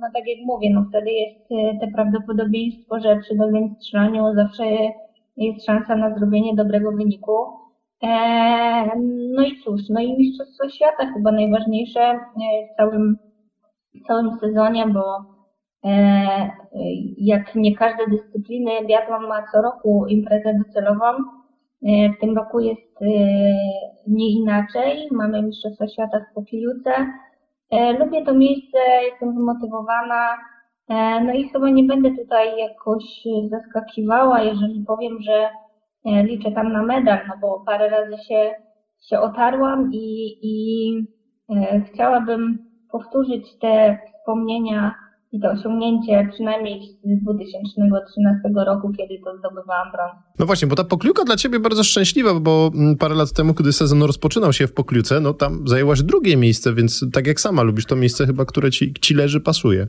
[0.00, 1.48] no tak jak mówię, no wtedy jest
[1.80, 4.64] te prawdopodobieństwo, że przy dobrym strzelaniu zawsze
[5.36, 7.61] jest szansa na zrobienie dobrego wyniku.
[8.02, 8.96] E,
[9.34, 12.18] no i cóż, no i Mistrzostwo Świata chyba najważniejsze e,
[12.72, 13.16] w całym,
[13.94, 15.24] w całym sezonie, bo
[15.84, 16.50] e,
[17.18, 21.06] jak nie każde dyscypliny, biathlon ma co roku imprezę docelową.
[22.16, 23.00] W tym roku jest
[24.06, 25.08] nie inaczej.
[25.10, 26.90] Mamy Mistrzostwa Świata w Pokiluce.
[27.98, 28.78] Lubię to miejsce,
[29.10, 30.36] jestem zmotywowana.
[31.24, 33.04] No i chyba nie będę tutaj jakoś
[33.50, 35.71] zaskakiwała, jeżeli powiem, że E,
[36.04, 38.50] liczę tam na medal, no bo parę razy się,
[39.08, 40.94] się otarłam i, i
[41.50, 42.58] e, chciałabym
[42.92, 44.94] powtórzyć te wspomnienia
[45.32, 50.12] i to osiągnięcie przynajmniej z 2013 roku, kiedy to zdobywałam brąz.
[50.38, 53.72] No właśnie, bo ta pokliuka dla ciebie bardzo szczęśliwa, bo mm, parę lat temu, kiedy
[53.72, 57.86] sezon rozpoczynał się w pokliuce, no tam zajęłaś drugie miejsce, więc tak jak sama lubisz
[57.86, 59.86] to miejsce chyba, które ci, ci leży, pasuje.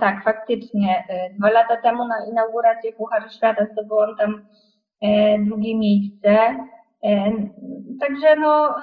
[0.00, 1.04] Tak, faktycznie.
[1.08, 4.42] E, dwa lata temu na inaugurację Pucharu Świata zdobyłam tam
[5.46, 6.56] drugie miejsce.
[7.04, 7.32] E,
[8.00, 8.74] także no,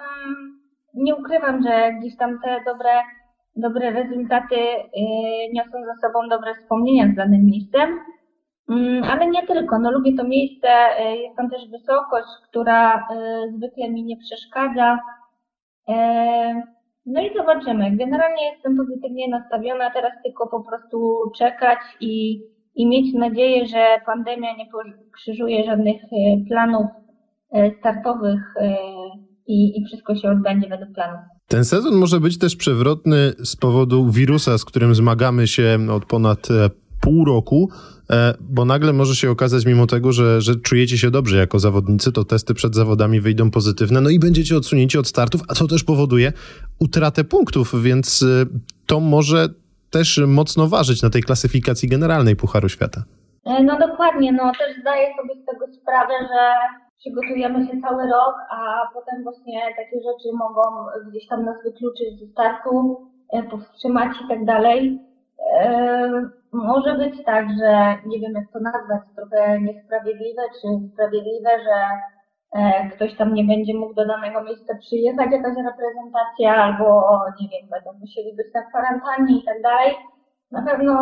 [0.93, 2.91] nie ukrywam, że gdzieś tam te dobre,
[3.55, 4.81] dobre rezultaty e,
[5.53, 7.99] niosą za sobą dobre wspomnienia z danym miejscem.
[8.69, 10.67] Mm, ale nie tylko, no lubię to miejsce,
[11.23, 13.07] jest tam też wysokość, która
[13.57, 14.99] zwykle mi nie przeszkadza.
[17.05, 17.91] No i zobaczymy.
[17.91, 22.41] Generalnie jestem pozytywnie nastawiona, teraz tylko po prostu czekać i
[22.75, 24.65] i mieć nadzieję, że pandemia nie
[25.17, 26.07] krzyżuje żadnych e,
[26.47, 26.85] planów
[27.51, 28.75] e, startowych e,
[29.47, 31.17] i, i wszystko się odbędzie według planu.
[31.47, 36.47] Ten sezon może być też przewrotny z powodu wirusa, z którym zmagamy się od ponad
[37.01, 37.69] pół roku,
[38.41, 42.23] bo nagle może się okazać, mimo tego, że, że czujecie się dobrze jako zawodnicy, to
[42.23, 46.33] testy przed zawodami wyjdą pozytywne, no i będziecie odsunięci od startów, a co też powoduje
[46.79, 48.25] utratę punktów, więc
[48.85, 49.49] to może
[49.97, 53.01] też mocno ważyć na tej klasyfikacji generalnej Pucharu Świata.
[53.45, 56.41] E, no dokładnie, no też zdaję sobie z tego sprawę, że
[56.99, 58.57] przygotujemy się cały rok, a
[58.93, 60.61] potem właśnie takie rzeczy mogą
[61.09, 62.71] gdzieś tam nas wykluczyć ze startu,
[63.33, 64.99] e, powstrzymać i tak dalej.
[65.59, 67.71] E, może być tak, że
[68.05, 71.75] nie wiem jak to nazwać, trochę niesprawiedliwe czy sprawiedliwe, że
[72.95, 77.99] ktoś tam nie będzie mógł do danego miejsca przyjechać, jakaś reprezentacja, albo nie wiem, będą
[77.99, 79.95] musieli być na kwarantannie i tak dalej.
[80.51, 80.93] Na pewno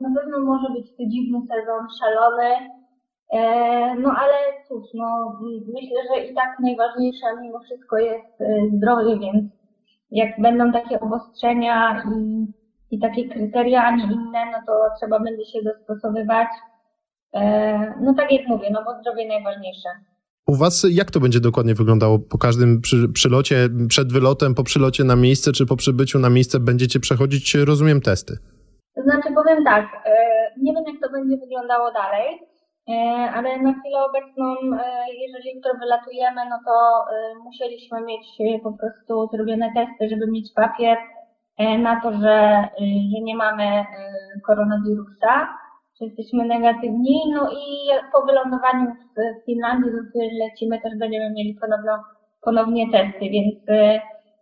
[0.00, 2.70] na pewno może być to dziwny sezon, szalony,
[3.32, 3.40] e,
[3.94, 4.34] no ale
[4.68, 5.38] cóż, no
[5.74, 9.44] myślę, że i tak najważniejsze mimo wszystko jest e, zdrowie, więc
[10.10, 12.46] jak będą takie obostrzenia i,
[12.90, 16.48] i takie kryteria, a nie inne, no to trzeba będzie się dostosowywać.
[17.34, 19.88] E, no tak jak mówię, no bo zdrowie najważniejsze.
[20.46, 25.04] U Was jak to będzie dokładnie wyglądało po każdym przy, przylocie, przed wylotem, po przylocie
[25.04, 28.38] na miejsce, czy po przybyciu na miejsce będziecie przechodzić, rozumiem, testy?
[28.96, 30.10] To znaczy powiem tak, e,
[30.62, 32.26] nie wiem jak to będzie wyglądało dalej,
[32.88, 32.92] e,
[33.34, 37.04] ale na chwilę obecną, e, jeżeli jutro wylatujemy, no to
[37.44, 38.26] musieliśmy mieć
[38.62, 40.98] po prostu zrobione testy, żeby mieć papier
[41.78, 43.84] na to, że, że nie mamy
[44.46, 45.48] koronawirusa,
[46.04, 47.32] jesteśmy negatywni.
[47.34, 51.58] No i po wylądowaniu w Finlandii, do której lecimy, też będziemy mieli
[52.42, 53.54] ponownie testy, więc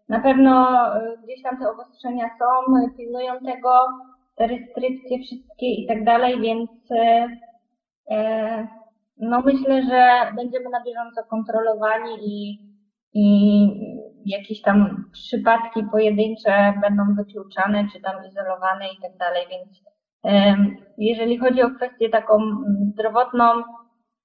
[0.08, 0.76] na pewno
[1.24, 3.70] gdzieś tam te obostrzenia są, pilnują tego
[4.36, 7.28] te restrykcje wszystkie i tak dalej, więc e,
[8.10, 8.68] e,
[9.18, 12.58] no myślę, że będziemy na bieżąco kontrolowani i,
[13.14, 13.68] i
[14.26, 19.93] jakieś tam przypadki pojedyncze będą wykluczane, czy tam izolowane i tak dalej, więc e,
[20.98, 22.38] jeżeli chodzi o kwestię taką
[22.92, 23.44] zdrowotną,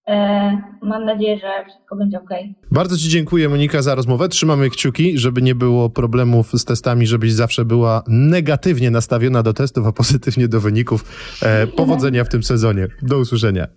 [0.10, 2.30] E, mam nadzieję, że wszystko będzie ok.
[2.72, 4.30] Bardzo Ci dziękuję, Monika, za rozmowę.
[4.30, 9.88] Trzymamy kciuki, żeby nie było problemów z testami, żebyś zawsze była negatywnie nastawiona do testów,
[9.88, 11.04] a pozytywnie do wyników.
[11.44, 12.88] E, powodzenia w tym sezonie.
[13.02, 13.68] Do usłyszenia.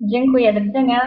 [0.00, 1.00] Dziękuję, do widzenia.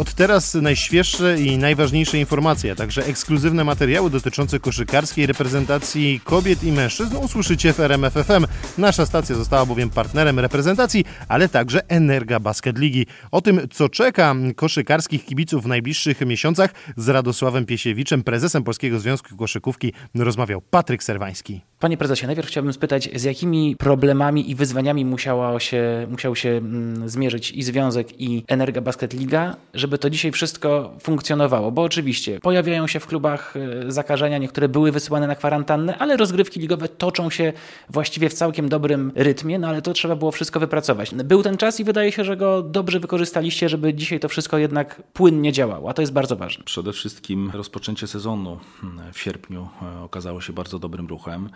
[0.00, 6.72] Od teraz najświeższe i najważniejsze informacje, a także ekskluzywne materiały dotyczące koszykarskiej reprezentacji kobiet i
[6.72, 8.46] mężczyzn usłyszycie w RMFFM.
[8.78, 13.06] Nasza stacja została bowiem partnerem reprezentacji, ale także Energa Basket Ligi.
[13.30, 19.36] O tym, co czeka koszykarskich kibiców w najbliższych miesiącach z Radosławem Piesiewiczem, prezesem Polskiego Związku
[19.36, 21.69] Koszykówki, rozmawiał Patryk Serwański.
[21.80, 25.06] Panie prezesie, najpierw chciałbym spytać, z jakimi problemami i wyzwaniami
[25.58, 30.96] się, musiał się mm, zmierzyć i Związek, i Energa Basket Liga, żeby to dzisiaj wszystko
[31.02, 31.72] funkcjonowało?
[31.72, 36.60] Bo oczywiście pojawiają się w klubach e, zakażenia, niektóre były wysyłane na kwarantannę, ale rozgrywki
[36.60, 37.52] ligowe toczą się
[37.90, 41.14] właściwie w całkiem dobrym rytmie, no ale to trzeba było wszystko wypracować.
[41.14, 45.02] Był ten czas i wydaje się, że go dobrze wykorzystaliście, żeby dzisiaj to wszystko jednak
[45.12, 46.64] płynnie działało, a to jest bardzo ważne.
[46.64, 48.58] Przede wszystkim rozpoczęcie sezonu
[49.12, 51.50] w sierpniu e, okazało się bardzo dobrym ruchem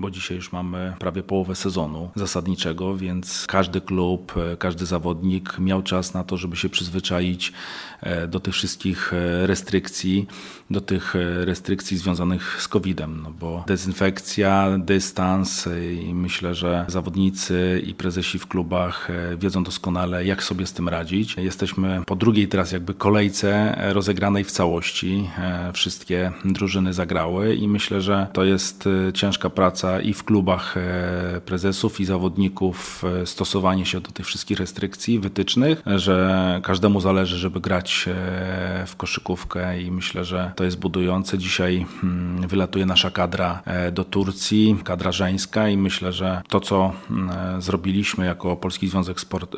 [0.00, 5.82] bo dzisiaj już mamy prawie połowę sezonu zasadniczego, więc każdy klub, e, każdy zawodnik miał
[5.82, 7.52] czas na to, żeby się przyzwyczaić
[8.00, 10.26] e, do tych wszystkich e, restrykcji,
[10.70, 15.68] do tych restrykcji związanych z COVID-em, no bo dezynfekcja, dystans
[16.02, 21.36] i myślę, że zawodnicy i prezesi w klubach wiedzą doskonale, jak sobie z tym radzić.
[21.36, 25.30] Jesteśmy po drugiej teraz jakby kolejce rozegranej w całości.
[25.72, 32.00] Wszystkie drużyny zagrały i myślę, że to jest ciężka praca i w klubach e, prezesów
[32.00, 38.08] i zawodników e, stosowanie się do tych wszystkich restrykcji, wytycznych, że każdemu zależy, żeby grać
[38.08, 41.38] e, w koszykówkę i myślę, że to jest budujące.
[41.38, 47.62] Dzisiaj mm, wylatuje nasza kadra do Turcji, kadra żeńska i myślę, że to, co mm,
[47.62, 49.56] zrobiliśmy jako Polski Związek Sport,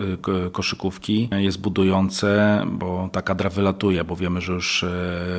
[0.52, 4.84] Koszykówki jest budujące, bo ta kadra wylatuje, bo wiemy, że już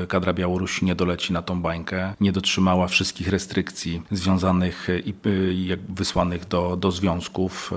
[0.07, 4.52] kadra Białorusi nie doleci na tą bańkę, nie dotrzymała wszystkich restrykcji związanych
[5.05, 5.13] i,
[5.51, 7.73] i wysłanych do, do związków.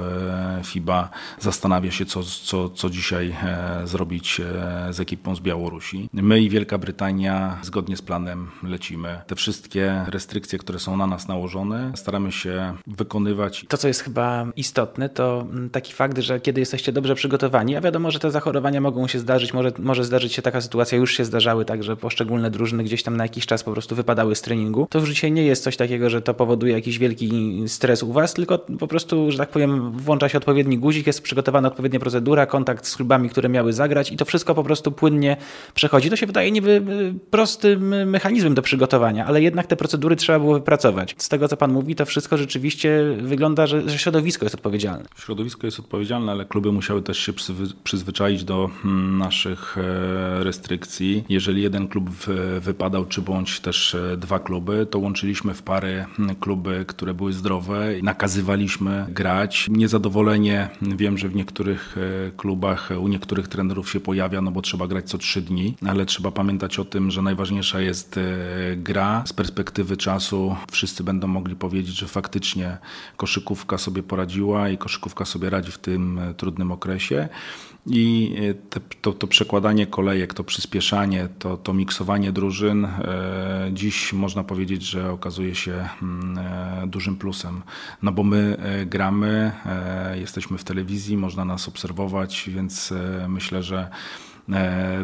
[0.60, 1.10] E, FIBA
[1.40, 6.08] zastanawia się, co, co, co dzisiaj e, zrobić e, z ekipą z Białorusi.
[6.12, 9.20] My i Wielka Brytania zgodnie z planem lecimy.
[9.26, 13.66] Te wszystkie restrykcje, które są na nas nałożone, staramy się wykonywać.
[13.68, 17.80] To, co jest chyba istotne, to mm, taki fakt, że kiedy jesteście dobrze przygotowani, a
[17.80, 21.24] wiadomo, że te zachorowania mogą się zdarzyć, może, może zdarzyć się taka sytuacja, już się
[21.24, 24.86] zdarzały tak, że poszczególne drużyny gdzieś tam na jakiś czas po prostu wypadały z treningu,
[24.90, 28.34] to już dzisiaj nie jest coś takiego, że to powoduje jakiś wielki stres u Was,
[28.34, 32.86] tylko po prostu, że tak powiem, włącza się odpowiedni guzik, jest przygotowana odpowiednia procedura, kontakt
[32.86, 35.36] z klubami, które miały zagrać i to wszystko po prostu płynnie
[35.74, 36.10] przechodzi.
[36.10, 36.82] To się wydaje niby
[37.30, 41.14] prostym mechanizmem do przygotowania, ale jednak te procedury trzeba było wypracować.
[41.18, 45.04] Z tego, co Pan mówi, to wszystko rzeczywiście wygląda, że, że środowisko jest odpowiedzialne.
[45.18, 47.32] Środowisko jest odpowiedzialne, ale kluby musiały też się
[47.84, 51.24] przyzwyczaić do mm, naszych e, restrykcji.
[51.28, 52.10] Jeżeli jeden klub
[52.60, 56.04] wypadał, czy bądź też e, dwa kluby, to łączyliśmy w pary
[56.40, 57.88] klub kluby, które były zdrowe.
[58.02, 59.66] Nakazywaliśmy grać.
[59.70, 64.86] Niezadowolenie wiem, że w niektórych e, klubach u niektórych trenerów się pojawia, no bo trzeba
[64.86, 68.20] grać co trzy dni, ale trzeba pamiętać o tym, że najważniejsza jest
[68.76, 69.22] gra.
[69.26, 72.78] Z perspektywy czasu wszyscy będą mogli powiedzieć, że faktycznie
[73.16, 77.28] koszykówka sobie poradziła i koszykówka sobie radzi w tym trudnym okresie.
[77.86, 84.12] I e, te, to, to, przekładanie kolejek, to przyspieszanie, to, to miksowanie drużyn e, dziś
[84.12, 86.35] można powiedzieć, że okazuje się mm, e,
[86.86, 87.62] dużym plusem.
[88.02, 88.56] No bo my
[88.86, 89.52] gramy,
[90.14, 92.94] jesteśmy w telewizji, można nas obserwować, więc
[93.28, 93.88] myślę, że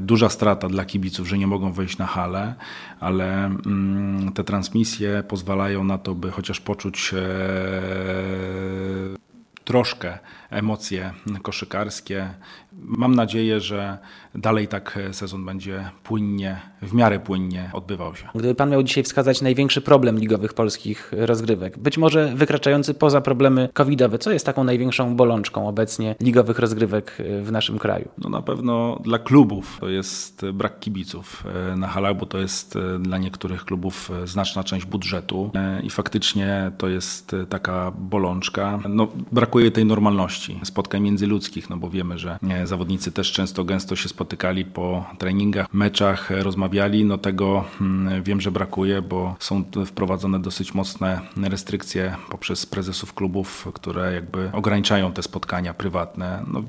[0.01, 2.55] duża strata dla kibiców, że nie mogą wejść na halę,
[3.01, 7.15] ale mm, te transmisje pozwalają na to, by chociaż poczuć
[9.65, 10.19] troszkę
[10.51, 11.13] emocje
[11.43, 12.31] koszykarskie.
[12.79, 13.99] Mam nadzieję, że
[14.35, 18.29] dalej tak sezon będzie płynnie, w miarę płynnie odbywał się.
[18.35, 23.69] Gdyby pan miał dzisiaj wskazać największy problem ligowych polskich rozgrywek, być może wykraczający poza problemy
[23.73, 28.09] covidowe, co jest taką największą bolączką obecnie ligowych rozgrywek w naszym kraju?
[28.19, 31.45] No na pewno dla klubów to jest brak kibiców
[31.77, 35.51] na halach, bo to jest dla niektórych klubów znaczna część budżetu
[35.83, 38.79] i faktycznie to jest taka bolączka.
[38.89, 44.09] No, brakuje tej normalności spotkań międzyludzkich, no bo wiemy, że zawodnicy też często gęsto się
[44.09, 47.05] spotykali po treningach, meczach, rozmawiali.
[47.05, 53.69] No tego mm, wiem, że brakuje, bo są wprowadzone dosyć mocne restrykcje poprzez prezesów klubów,
[53.75, 56.45] które jakby ograniczają te spotkania prywatne.
[56.47, 56.63] No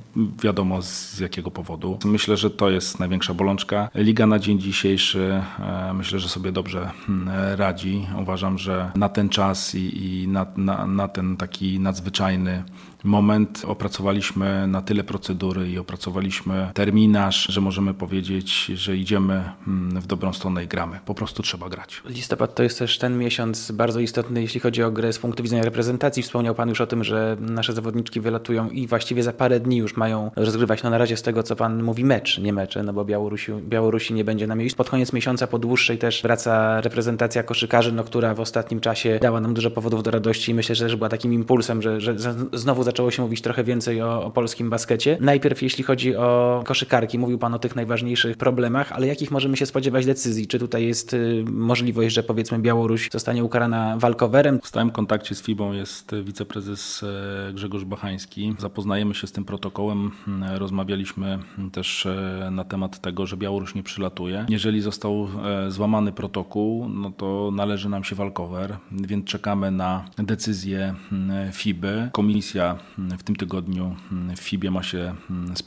[0.43, 1.99] wiadomo z jakiego powodu.
[2.05, 3.89] Myślę, że to jest największa bolączka.
[3.95, 8.07] Liga na dzień dzisiejszy e, myślę, że sobie dobrze mm, radzi.
[8.21, 12.63] Uważam, że na ten czas i, i na, na, na ten taki nadzwyczajny
[13.03, 20.07] moment opracowaliśmy na tyle procedury i opracowaliśmy terminarz, że możemy powiedzieć, że idziemy mm, w
[20.07, 20.99] dobrą stronę i gramy.
[21.05, 22.01] Po prostu trzeba grać.
[22.05, 25.63] Listopad to jest też ten miesiąc bardzo istotny, jeśli chodzi o grę z punktu widzenia
[25.63, 26.23] reprezentacji.
[26.23, 29.97] Wspomniał Pan już o tym, że nasze zawodniczki wylatują i właściwie za parę dni już
[29.97, 33.05] mają rozgrywać, no na razie z tego, co Pan mówi, mecz, nie mecze, no bo
[33.05, 34.77] Białorusi, Białorusi nie będzie na miejscu.
[34.77, 39.41] Pod koniec miesiąca, po dłuższej też wraca reprezentacja koszykarzy, no, która w ostatnim czasie dała
[39.41, 42.15] nam dużo powodów do radości i myślę, że była takim impulsem, że, że
[42.53, 45.17] znowu zaczęło się mówić trochę więcej o, o, polskim baskecie.
[45.19, 49.65] Najpierw jeśli chodzi o koszykarki, mówił Pan o tych najważniejszych problemach, ale jakich możemy się
[49.65, 50.47] spodziewać decyzji?
[50.47, 54.59] Czy tutaj jest y, możliwość, że powiedzmy Białoruś zostanie ukarana walkowerem?
[54.61, 58.55] W stałym kontakcie z FIBą jest wiceprezes e, Grzegorz Bachański.
[58.59, 60.11] Zapoznajemy się z tym protokołem.
[60.27, 61.39] Mm, rozmawialiśmy
[61.71, 64.45] też e, na temat tego, że Białoruś nie przylatuje.
[64.49, 70.95] Jeżeli został e, złamany protokół, no to należy nam się walkover, więc czekamy na decyzję
[71.11, 72.09] mm, FIBy.
[72.11, 73.95] Komisja mm, w tym tygodniu
[74.37, 75.15] w FIBie ma się
[75.55, 75.62] spotkać.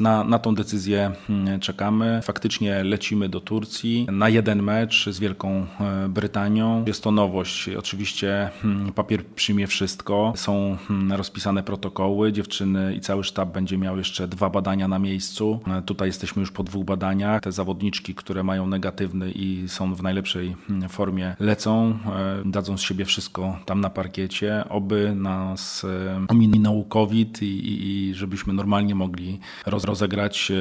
[0.00, 1.12] Na, na tą decyzję
[1.60, 2.20] czekamy.
[2.22, 6.84] Faktycznie lecimy do Turcji na jeden mecz z Wielką e, Brytanią.
[6.86, 7.68] Jest to nowość.
[7.68, 8.50] Oczywiście
[8.94, 10.32] papier przyjmie wszystko.
[10.36, 10.76] Są
[11.10, 12.32] rozpisane protokoły.
[12.32, 15.60] Dziewczyny i cały sztab będzie miał jeszcze dwa badania na miejscu.
[15.66, 17.42] E, tutaj jesteśmy już po dwóch badaniach.
[17.42, 20.56] Te zawodniczki, które mają negatywny i są w najlepszej
[20.88, 24.64] formie, lecą, e, dadzą z siebie wszystko tam na parkiecie.
[24.68, 25.86] Oby nas
[26.28, 29.21] ominął COVID i, i, i żebyśmy normalnie mogli
[29.66, 30.52] roz, rozegrać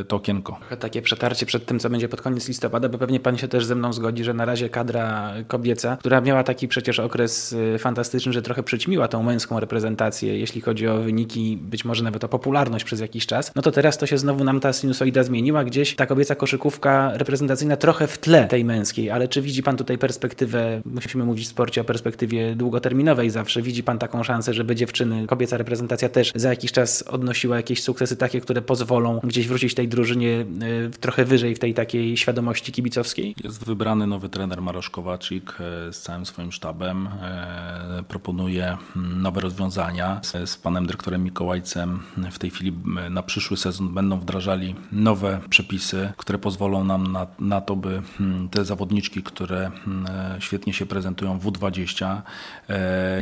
[0.00, 0.58] e, to okienko.
[0.80, 3.74] Takie przetarcie przed tym, co będzie pod koniec listopada, bo pewnie pan się też ze
[3.74, 8.42] mną zgodzi, że na razie kadra kobieca, która miała taki przecież okres e, fantastyczny, że
[8.42, 13.00] trochę przyćmiła tą męską reprezentację, jeśli chodzi o wyniki, być może nawet o popularność przez
[13.00, 16.34] jakiś czas, no to teraz to się znowu nam ta sinusoida zmieniła, gdzieś ta kobieca
[16.34, 21.46] koszykówka reprezentacyjna trochę w tle tej męskiej, ale czy widzi pan tutaj perspektywę, musimy mówić
[21.46, 26.32] w sporcie o perspektywie długoterminowej zawsze, widzi pan taką szansę, żeby dziewczyny, kobieca reprezentacja też
[26.34, 30.46] za jakiś czas odnosiła jakieś sukcesy takie, które pozwolą gdzieś wrócić tej drużynie
[30.86, 33.34] e, trochę wyżej w tej takiej świadomości kibicowskiej?
[33.44, 37.06] Jest wybrany nowy trener Marosz Kowaczyk e, z całym swoim sztabem.
[37.06, 40.20] E, proponuje mm, nowe rozwiązania.
[40.44, 42.72] Z panem dyrektorem Mikołajcem w tej chwili
[43.10, 48.48] na przyszły sezon będą wdrażali nowe przepisy, które pozwolą nam na, na to, by mm,
[48.48, 50.06] te zawodniczki, które mm,
[50.38, 52.20] świetnie się prezentują w U20,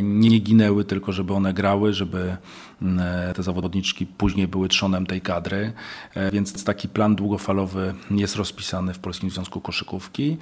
[0.02, 2.36] nie ginęły, tylko żeby one grały, żeby
[3.34, 5.72] te zawodniczki później były trzonem tej kadry,
[6.14, 10.36] e, więc taki plan długofalowy jest rozpisany w Polskim Związku Koszykówki.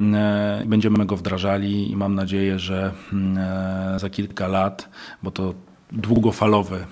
[0.00, 2.92] E, będziemy go wdrażali i mam nadzieję, że
[3.96, 4.88] za kilka lat,
[5.22, 5.54] bo to
[5.92, 6.86] długofalowy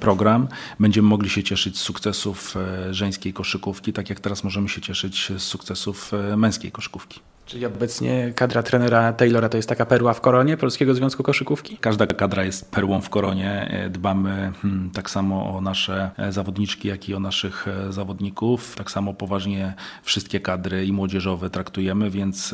[0.00, 0.48] program,
[0.80, 2.54] będziemy mogli się cieszyć z sukcesów
[2.90, 7.20] żeńskiej koszykówki, tak jak teraz możemy się cieszyć z sukcesów męskiej koszykówki.
[7.46, 11.76] Czyli obecnie kadra trenera Taylora to jest taka perła w koronie Polskiego Związku Koszykówki?
[11.76, 13.68] Każda kadra jest perłą w koronie.
[13.70, 18.76] E, dbamy hmm, tak samo o nasze e, zawodniczki, jak i o naszych e, zawodników.
[18.76, 22.48] Tak samo poważnie wszystkie kadry i młodzieżowe traktujemy, więc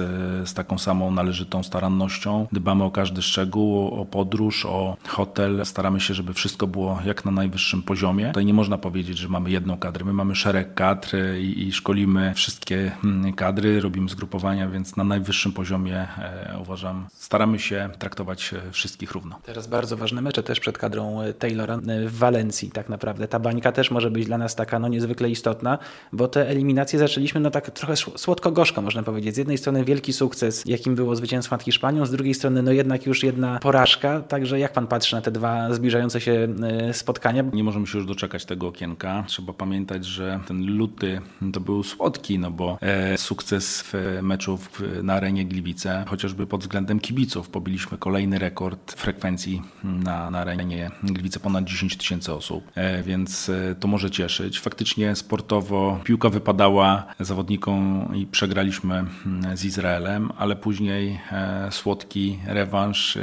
[0.45, 5.61] z taką samą należytą starannością dbamy o każdy szczegół, o podróż, o hotel.
[5.65, 8.27] Staramy się, żeby wszystko było jak na najwyższym poziomie.
[8.27, 10.05] Tutaj nie można powiedzieć, że mamy jedną kadrę.
[10.05, 15.05] My mamy szereg kadr i, i szkolimy wszystkie hmm, kadry, robimy zgrupowania, więc więc na
[15.05, 19.39] najwyższym poziomie e, uważam, staramy się traktować e, wszystkich równo.
[19.43, 23.29] Teraz bardzo ważne mecze też przed kadrą e, Taylora w Walencji tak naprawdę.
[23.29, 25.79] Ta bańka też może być dla nas taka no niezwykle istotna,
[26.13, 29.35] bo te eliminacje zaczęliśmy no tak trochę słodko-gorzko można powiedzieć.
[29.35, 33.07] Z jednej strony wielki sukces, jakim było zwycięstwo nad Hiszpanią, z drugiej strony no jednak
[33.07, 36.49] już jedna porażka, także jak pan patrzy na te dwa zbliżające się
[36.93, 37.45] spotkania?
[37.53, 39.25] Nie możemy się już doczekać tego okienka.
[39.27, 41.21] Trzeba pamiętać, że ten luty
[41.53, 42.79] to był słodki, no bo
[43.17, 44.69] sukces w meczu w
[45.03, 47.49] na arenie Gliwice, chociażby pod względem kibiców.
[47.49, 53.75] Pobiliśmy kolejny rekord frekwencji na, na arenie Gliwice, ponad 10 tysięcy osób, e, więc e,
[53.75, 54.61] to może cieszyć.
[54.61, 63.19] Faktycznie sportowo piłka wypadała zawodnikom i przegraliśmy mm, z Izraelem, ale później e, słodki rewanż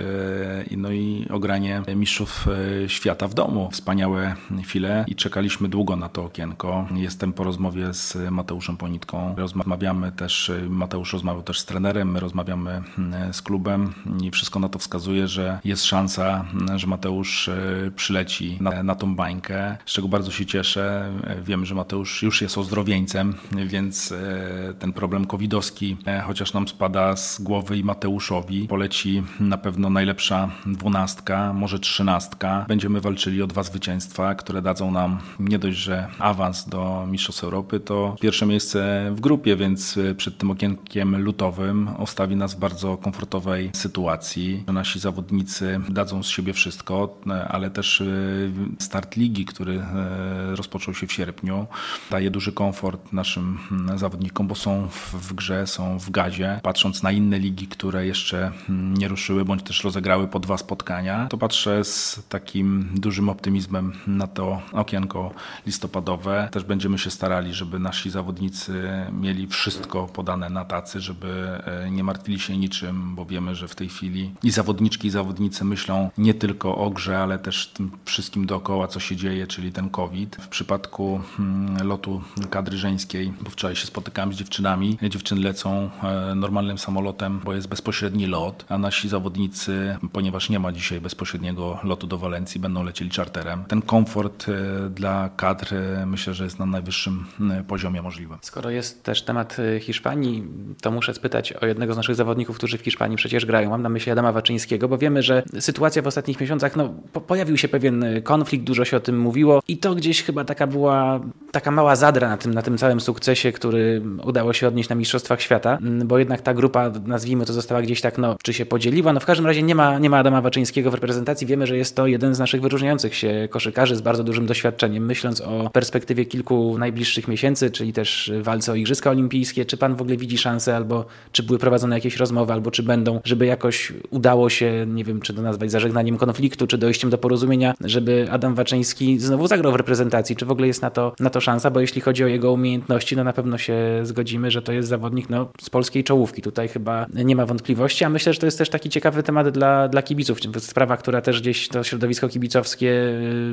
[0.77, 2.47] no i ogranie mistrzów
[2.87, 3.69] świata w domu.
[3.71, 6.87] Wspaniałe chwile i czekaliśmy długo na to okienko.
[6.95, 9.35] Jestem po rozmowie z Mateuszem Ponitką.
[9.37, 14.69] Rozmawiamy też, Mateusz rozmawiał też z trenerem, my rozmawiamy mm, z klubem i wszystko na
[14.69, 20.07] to wskazuje, że jest szansa, że Mateusz e, przyleci na, na tą bańkę, z czego
[20.07, 21.11] bardzo się cieszę.
[21.43, 23.35] Wiem, że Mateusz już jest ozdrowieńcem,
[23.65, 29.57] więc e, ten problem covidowski, e, chociaż nam spada z głowy i Mateuszowi, poleci na
[29.57, 32.65] pewno najlepsza dwunastka, może trzynastka.
[32.67, 37.79] Będziemy walczyli o dwa zwycięstwa, które dadzą nam nie dość, że awans do Mistrzostw Europy,
[37.79, 43.69] to pierwsze miejsce w grupie, więc przed tym okienkiem lutowym ostawi nas w bardzo komfortowej
[43.73, 44.63] sytuacji.
[44.67, 47.17] Nasi zawodnicy dadzą z siebie wszystko,
[47.47, 51.67] ale też y, start ligi, który y, rozpoczął się w sierpniu,
[52.11, 56.59] daje duży komfort naszym mm, zawodnikom, bo są w grze, są w gazie.
[56.63, 61.27] Patrząc na inne ligi, które jeszcze mm, nie ruszyły, bądź też rozegrały po dwa spotkania,
[61.27, 65.31] to patrzę z takim dużym optymizmem na to okienko
[65.65, 66.49] listopadowe.
[66.51, 71.91] Też będziemy się starali, żeby nasi zawodnicy mieli wszystko podane na tacy, żeby żeby e,
[71.91, 76.09] nie martwili się niczym, bo wiemy, że w tej chwili i zawodniczki, i zawodnicy myślą
[76.17, 80.35] nie tylko o grze, ale też tym wszystkim dookoła, co się dzieje, czyli ten COVID.
[80.35, 86.35] W przypadku hmm, lotu kadry żeńskiej, bo wczoraj się spotykałem z dziewczynami, dziewczyny lecą e,
[86.35, 92.07] normalnym samolotem, bo jest bezpośredni lot, a nasi zawodnicy, ponieważ nie ma dzisiaj bezpośredniego lotu
[92.07, 93.63] do Walencji, będą lecieli czarterem.
[93.67, 97.25] Ten komfort e, dla kadr myślę, że jest na najwyższym
[97.67, 98.37] poziomie możliwym.
[98.41, 100.43] Skoro jest też temat Hiszpanii,
[100.81, 103.69] to muszę spytać o jednego z naszych zawodników, którzy w Hiszpanii przecież grają.
[103.69, 107.57] Mam na myśli Adama Waczyńskiego, bo wiemy, że sytuacja w ostatnich miesiącach, no, po pojawił
[107.57, 111.19] się pewien konflikt, dużo się o tym mówiło i to gdzieś chyba taka była
[111.51, 115.41] taka mała zadra na tym, na tym całym sukcesie, który udało się odnieść na Mistrzostwach
[115.41, 119.13] Świata, mm, bo jednak ta grupa, nazwijmy to, została gdzieś tak, no, czy się podzieliła.
[119.13, 121.47] No w każdym razie nie ma, nie ma Adama Waczyńskiego w reprezentacji.
[121.47, 125.05] Wiemy, że jest to jeden z naszych wyróżniających się koszykarzy z bardzo dużym doświadczeniem.
[125.05, 130.01] Myśląc o perspektywie kilku najbliższych miesięcy, czyli też walce o Igrzyska Olimpijskie, czy pan w
[130.01, 130.88] ogóle widzi szansę albo
[131.31, 135.33] czy były prowadzone jakieś rozmowy, albo czy będą, żeby jakoś udało się, nie wiem, czy
[135.33, 140.35] to nazwać zażegnaniem konfliktu, czy dojściem do porozumienia, żeby Adam Waczyński znowu zagrał w reprezentacji,
[140.35, 143.15] czy w ogóle jest na to, na to szansa, bo jeśli chodzi o jego umiejętności,
[143.15, 146.41] no na pewno się zgodzimy, że to jest zawodnik no, z polskiej czołówki.
[146.41, 149.87] Tutaj chyba nie ma wątpliwości, a myślę, że to jest też taki ciekawy temat dla,
[149.87, 150.39] dla kibiców.
[150.57, 152.93] Sprawa, która też gdzieś to środowisko kibicowskie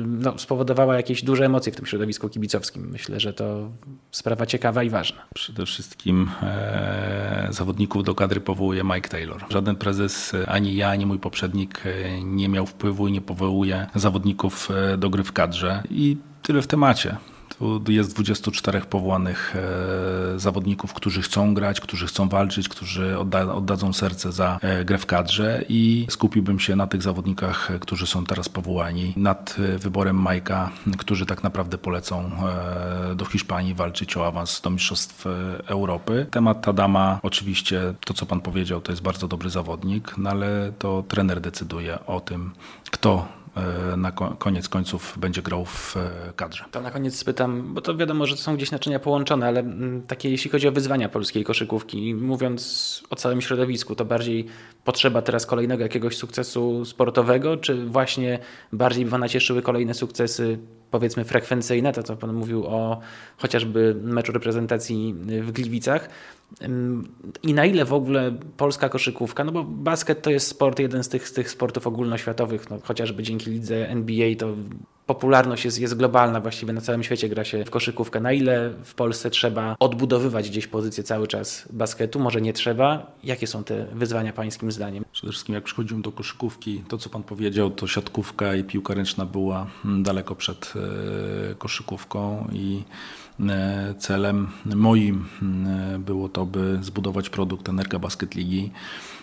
[0.05, 2.89] no, spowodowała jakieś duże emocje w tym środowisku kibicowskim.
[2.91, 3.69] Myślę, że to
[4.11, 5.21] sprawa ciekawa i ważna.
[5.33, 9.45] Przede wszystkim e, zawodników do kadry powołuje Mike Taylor.
[9.49, 14.69] Żaden prezes, ani ja, ani mój poprzednik e, nie miał wpływu i nie powołuje zawodników
[14.71, 15.83] e, do gry w kadrze.
[15.89, 17.17] I tyle w temacie.
[17.87, 24.31] Jest 24 powołanych e, zawodników, którzy chcą grać, którzy chcą walczyć, którzy odda, oddadzą serce
[24.31, 28.49] za e, grę w kadrze i skupiłbym się na tych zawodnikach, e, którzy są teraz
[28.49, 32.31] powołani, nad wyborem Majka, którzy tak naprawdę polecą
[33.15, 35.25] do Hiszpanii walczyć o awans do Mistrzostw
[35.65, 36.25] Europy.
[36.31, 41.03] Temat Tadama, oczywiście to co pan powiedział, to jest bardzo dobry zawodnik, no ale to
[41.07, 42.51] trener decyduje o tym,
[42.91, 43.27] kto
[43.97, 46.65] na koniec końców będzie grał w e, kadrze.
[46.71, 50.01] To na koniec spytam, bo to wiadomo, że to są gdzieś naczynia połączone, ale mm,
[50.01, 54.45] takie jeśli chodzi o wyzwania polskiej koszykówki, mówiąc o całym środowisku, to bardziej
[54.83, 58.39] potrzeba teraz kolejnego jakiegoś sukcesu sportowego, czy właśnie
[58.73, 60.59] bardziej by Pana cieszyły kolejne sukcesy
[60.91, 62.99] powiedzmy frekwencyjne, to co Pan mówił o
[63.37, 66.09] chociażby meczu reprezentacji w Gliwicach,
[67.43, 71.09] i na ile w ogóle polska koszykówka, no bo basket to jest sport, jeden z
[71.09, 74.47] tych, z tych sportów ogólnoświatowych, no chociażby dzięki lidze NBA to
[75.07, 78.19] popularność jest, jest globalna, właściwie na całym świecie gra się w koszykówkę.
[78.19, 82.19] Na ile w Polsce trzeba odbudowywać gdzieś pozycję cały czas basketu?
[82.19, 83.11] Może nie trzeba?
[83.23, 85.05] Jakie są te wyzwania pańskim zdaniem?
[85.11, 89.25] Przede wszystkim jak przychodziłem do koszykówki, to co pan powiedział, to siatkówka i piłka ręczna
[89.25, 90.73] była mm, daleko przed
[91.51, 92.83] e, koszykówką i
[93.99, 98.71] celem moim mm, było to, by zbudować produkt Energa Basket Ligi.
[98.71, 99.16] E,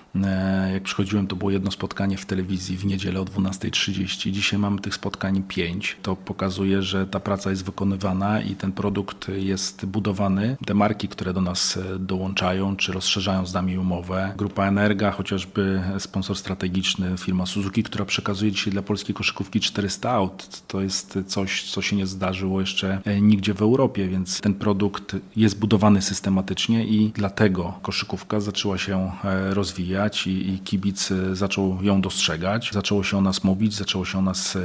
[0.72, 4.30] jak przychodziłem, to było jedno spotkanie w telewizji w niedzielę o 12.30.
[4.30, 5.96] Dzisiaj mamy tych spotkań pięć.
[6.02, 10.56] To pokazuje, że ta praca jest wykonywana i ten produkt jest budowany.
[10.66, 14.32] Te marki, które do nas e, dołączają, czy rozszerzają z nami umowę.
[14.36, 20.62] Grupa Energa, chociażby sponsor strategiczny, firma Suzuki, która przekazuje dzisiaj dla polskiej koszykówki 400 aut.
[20.68, 25.16] To jest coś, co się nie zdarzyło jeszcze e, nigdzie w Europie, więc ten produkt
[25.36, 29.12] jest budowany systematycznie i dlatego koszykówka zaczęła się
[29.50, 34.18] rozwijać i, i kibic e, zaczął ją dostrzegać, zaczęło się o nas mówić, zaczęło się
[34.18, 34.60] o nas e,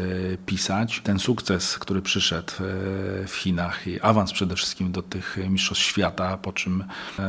[0.45, 1.01] pisać.
[1.03, 6.37] Ten sukces, który przyszedł e, w Chinach i awans przede wszystkim do tych mistrzostw świata,
[6.37, 6.83] po czym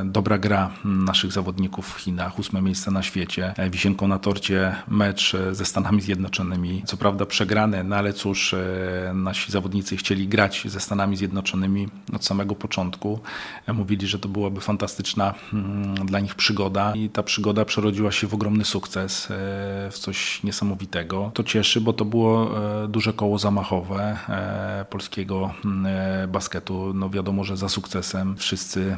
[0.05, 5.65] dobra gra naszych zawodników w Chinach, ósme miejsce na świecie, wisienką na torcie mecz ze
[5.65, 6.83] Stanami Zjednoczonymi.
[6.87, 8.55] Co prawda przegrany, no ale cóż,
[9.15, 13.21] nasi zawodnicy chcieli grać ze Stanami Zjednoczonymi od samego początku.
[13.75, 18.27] Mówili, że to byłaby fantastyczna mm, dla nich przygoda i ta przygoda przerodziła przerodziła się
[18.27, 21.31] w ogromny sukces, e, w coś niesamowitego.
[21.35, 25.55] To cieszy, bo to było e, duże koło zamachowe e, polskiego
[26.29, 26.95] basketu.
[26.95, 28.97] No wiadomo, że za sukcesem wszyscy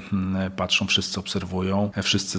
[0.56, 2.38] patrzą, wszyscy obserwują, wszyscy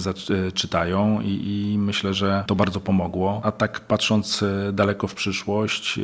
[0.54, 1.28] czytają i,
[1.72, 3.40] i myślę, że to bardzo pomogło.
[3.44, 6.00] A tak patrząc daleko w przyszłość,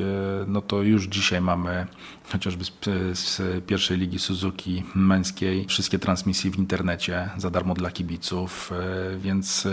[0.46, 1.86] no to już dzisiaj mamy
[2.32, 2.72] chociażby z,
[3.18, 8.72] z, pierwszej ligi Suzuki męskiej, wszystkie transmisje w internecie za darmo dla kibiców,
[9.18, 9.68] więc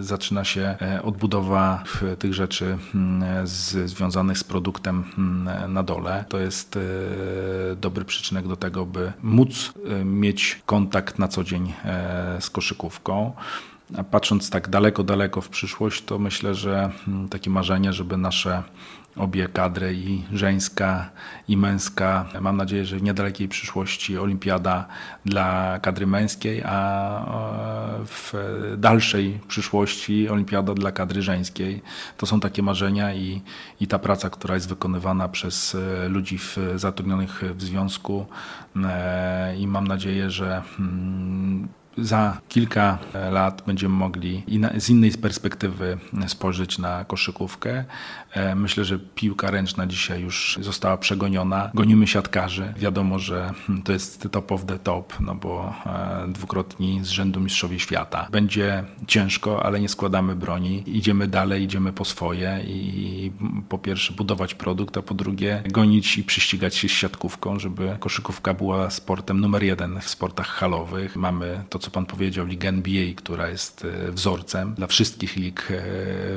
[0.00, 1.84] zaczyna się e, odbudowa
[2.18, 6.24] tych rzeczy mm, z, związanych z produktem mm, na dole.
[6.28, 6.80] To jest e,
[7.76, 11.72] dobry przyczynek do tego, by móc e, mieć kontakt na co dzień
[12.40, 13.32] z koszykówką.
[13.96, 18.62] A patrząc tak daleko, daleko w przyszłość, to myślę, że mm, takie marzenie, żeby nasze
[19.16, 21.10] obie kadry i żeńska
[21.48, 22.28] i męska.
[22.40, 24.86] Mam nadzieję, że w niedalekiej przyszłości olimpiada
[25.24, 26.80] dla kadry męskiej, a
[28.06, 28.34] w
[28.78, 31.82] dalszej przyszłości olimpiada dla kadry żeńskiej.
[32.16, 33.42] To są takie marzenia i,
[33.80, 38.26] i ta praca, która jest wykonywana przez e, ludzi w, zatrudnionych w związku
[38.76, 42.98] e, i mam nadzieję, że mm, za kilka
[43.30, 44.44] lat będziemy mogli
[44.78, 47.84] z innej perspektywy spojrzeć na koszykówkę.
[48.32, 51.70] E, myślę, że piłka ręczna dzisiaj już została przegoniona.
[51.74, 52.74] Gonimy siatkarzy.
[52.76, 53.50] Wiadomo, że
[53.84, 58.28] to jest top of the top, no bo e, dwukrotni z rzędu mistrzowie świata.
[58.30, 60.82] Będzie ciężko, ale nie składamy broni.
[60.86, 63.32] Idziemy dalej, idziemy po swoje i
[63.68, 68.54] po pierwsze budować produkt, a po drugie gonić i przyścigać się z siatkówką, żeby koszykówka
[68.54, 71.16] była sportem numer jeden w sportach halowych.
[71.16, 75.68] Mamy to, co pan powiedział, ligę NBA, która jest e, wzorcem dla wszystkich lig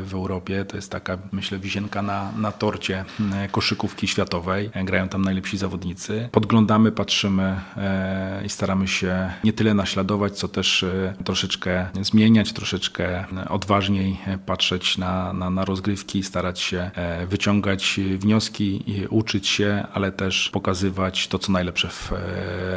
[0.03, 0.65] w Europie.
[0.65, 4.69] To jest taka, myślę, wisienka wisienka na, na torcie e, koszykówki światowej.
[4.73, 6.29] E, grają tam najlepsi zawodnicy.
[6.31, 10.85] Podglądamy, patrzymy e, i staramy się nie tyle naśladować, co też
[11.25, 16.91] troszeczkę zmieniać, troszeczkę odważniej patrzeć na, na, na rozgrywki, starać się
[17.27, 22.11] wyciągać wnioski, uczyć się, ale też pokazywać to, co najlepsze w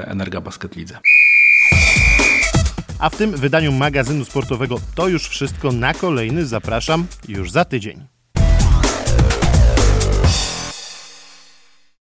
[0.04, 0.98] Energa Basket Lidze.
[2.98, 5.72] A w tym wydaniu magazynu sportowego to już wszystko.
[5.72, 8.15] Na kolejny zapraszam już za tydzień.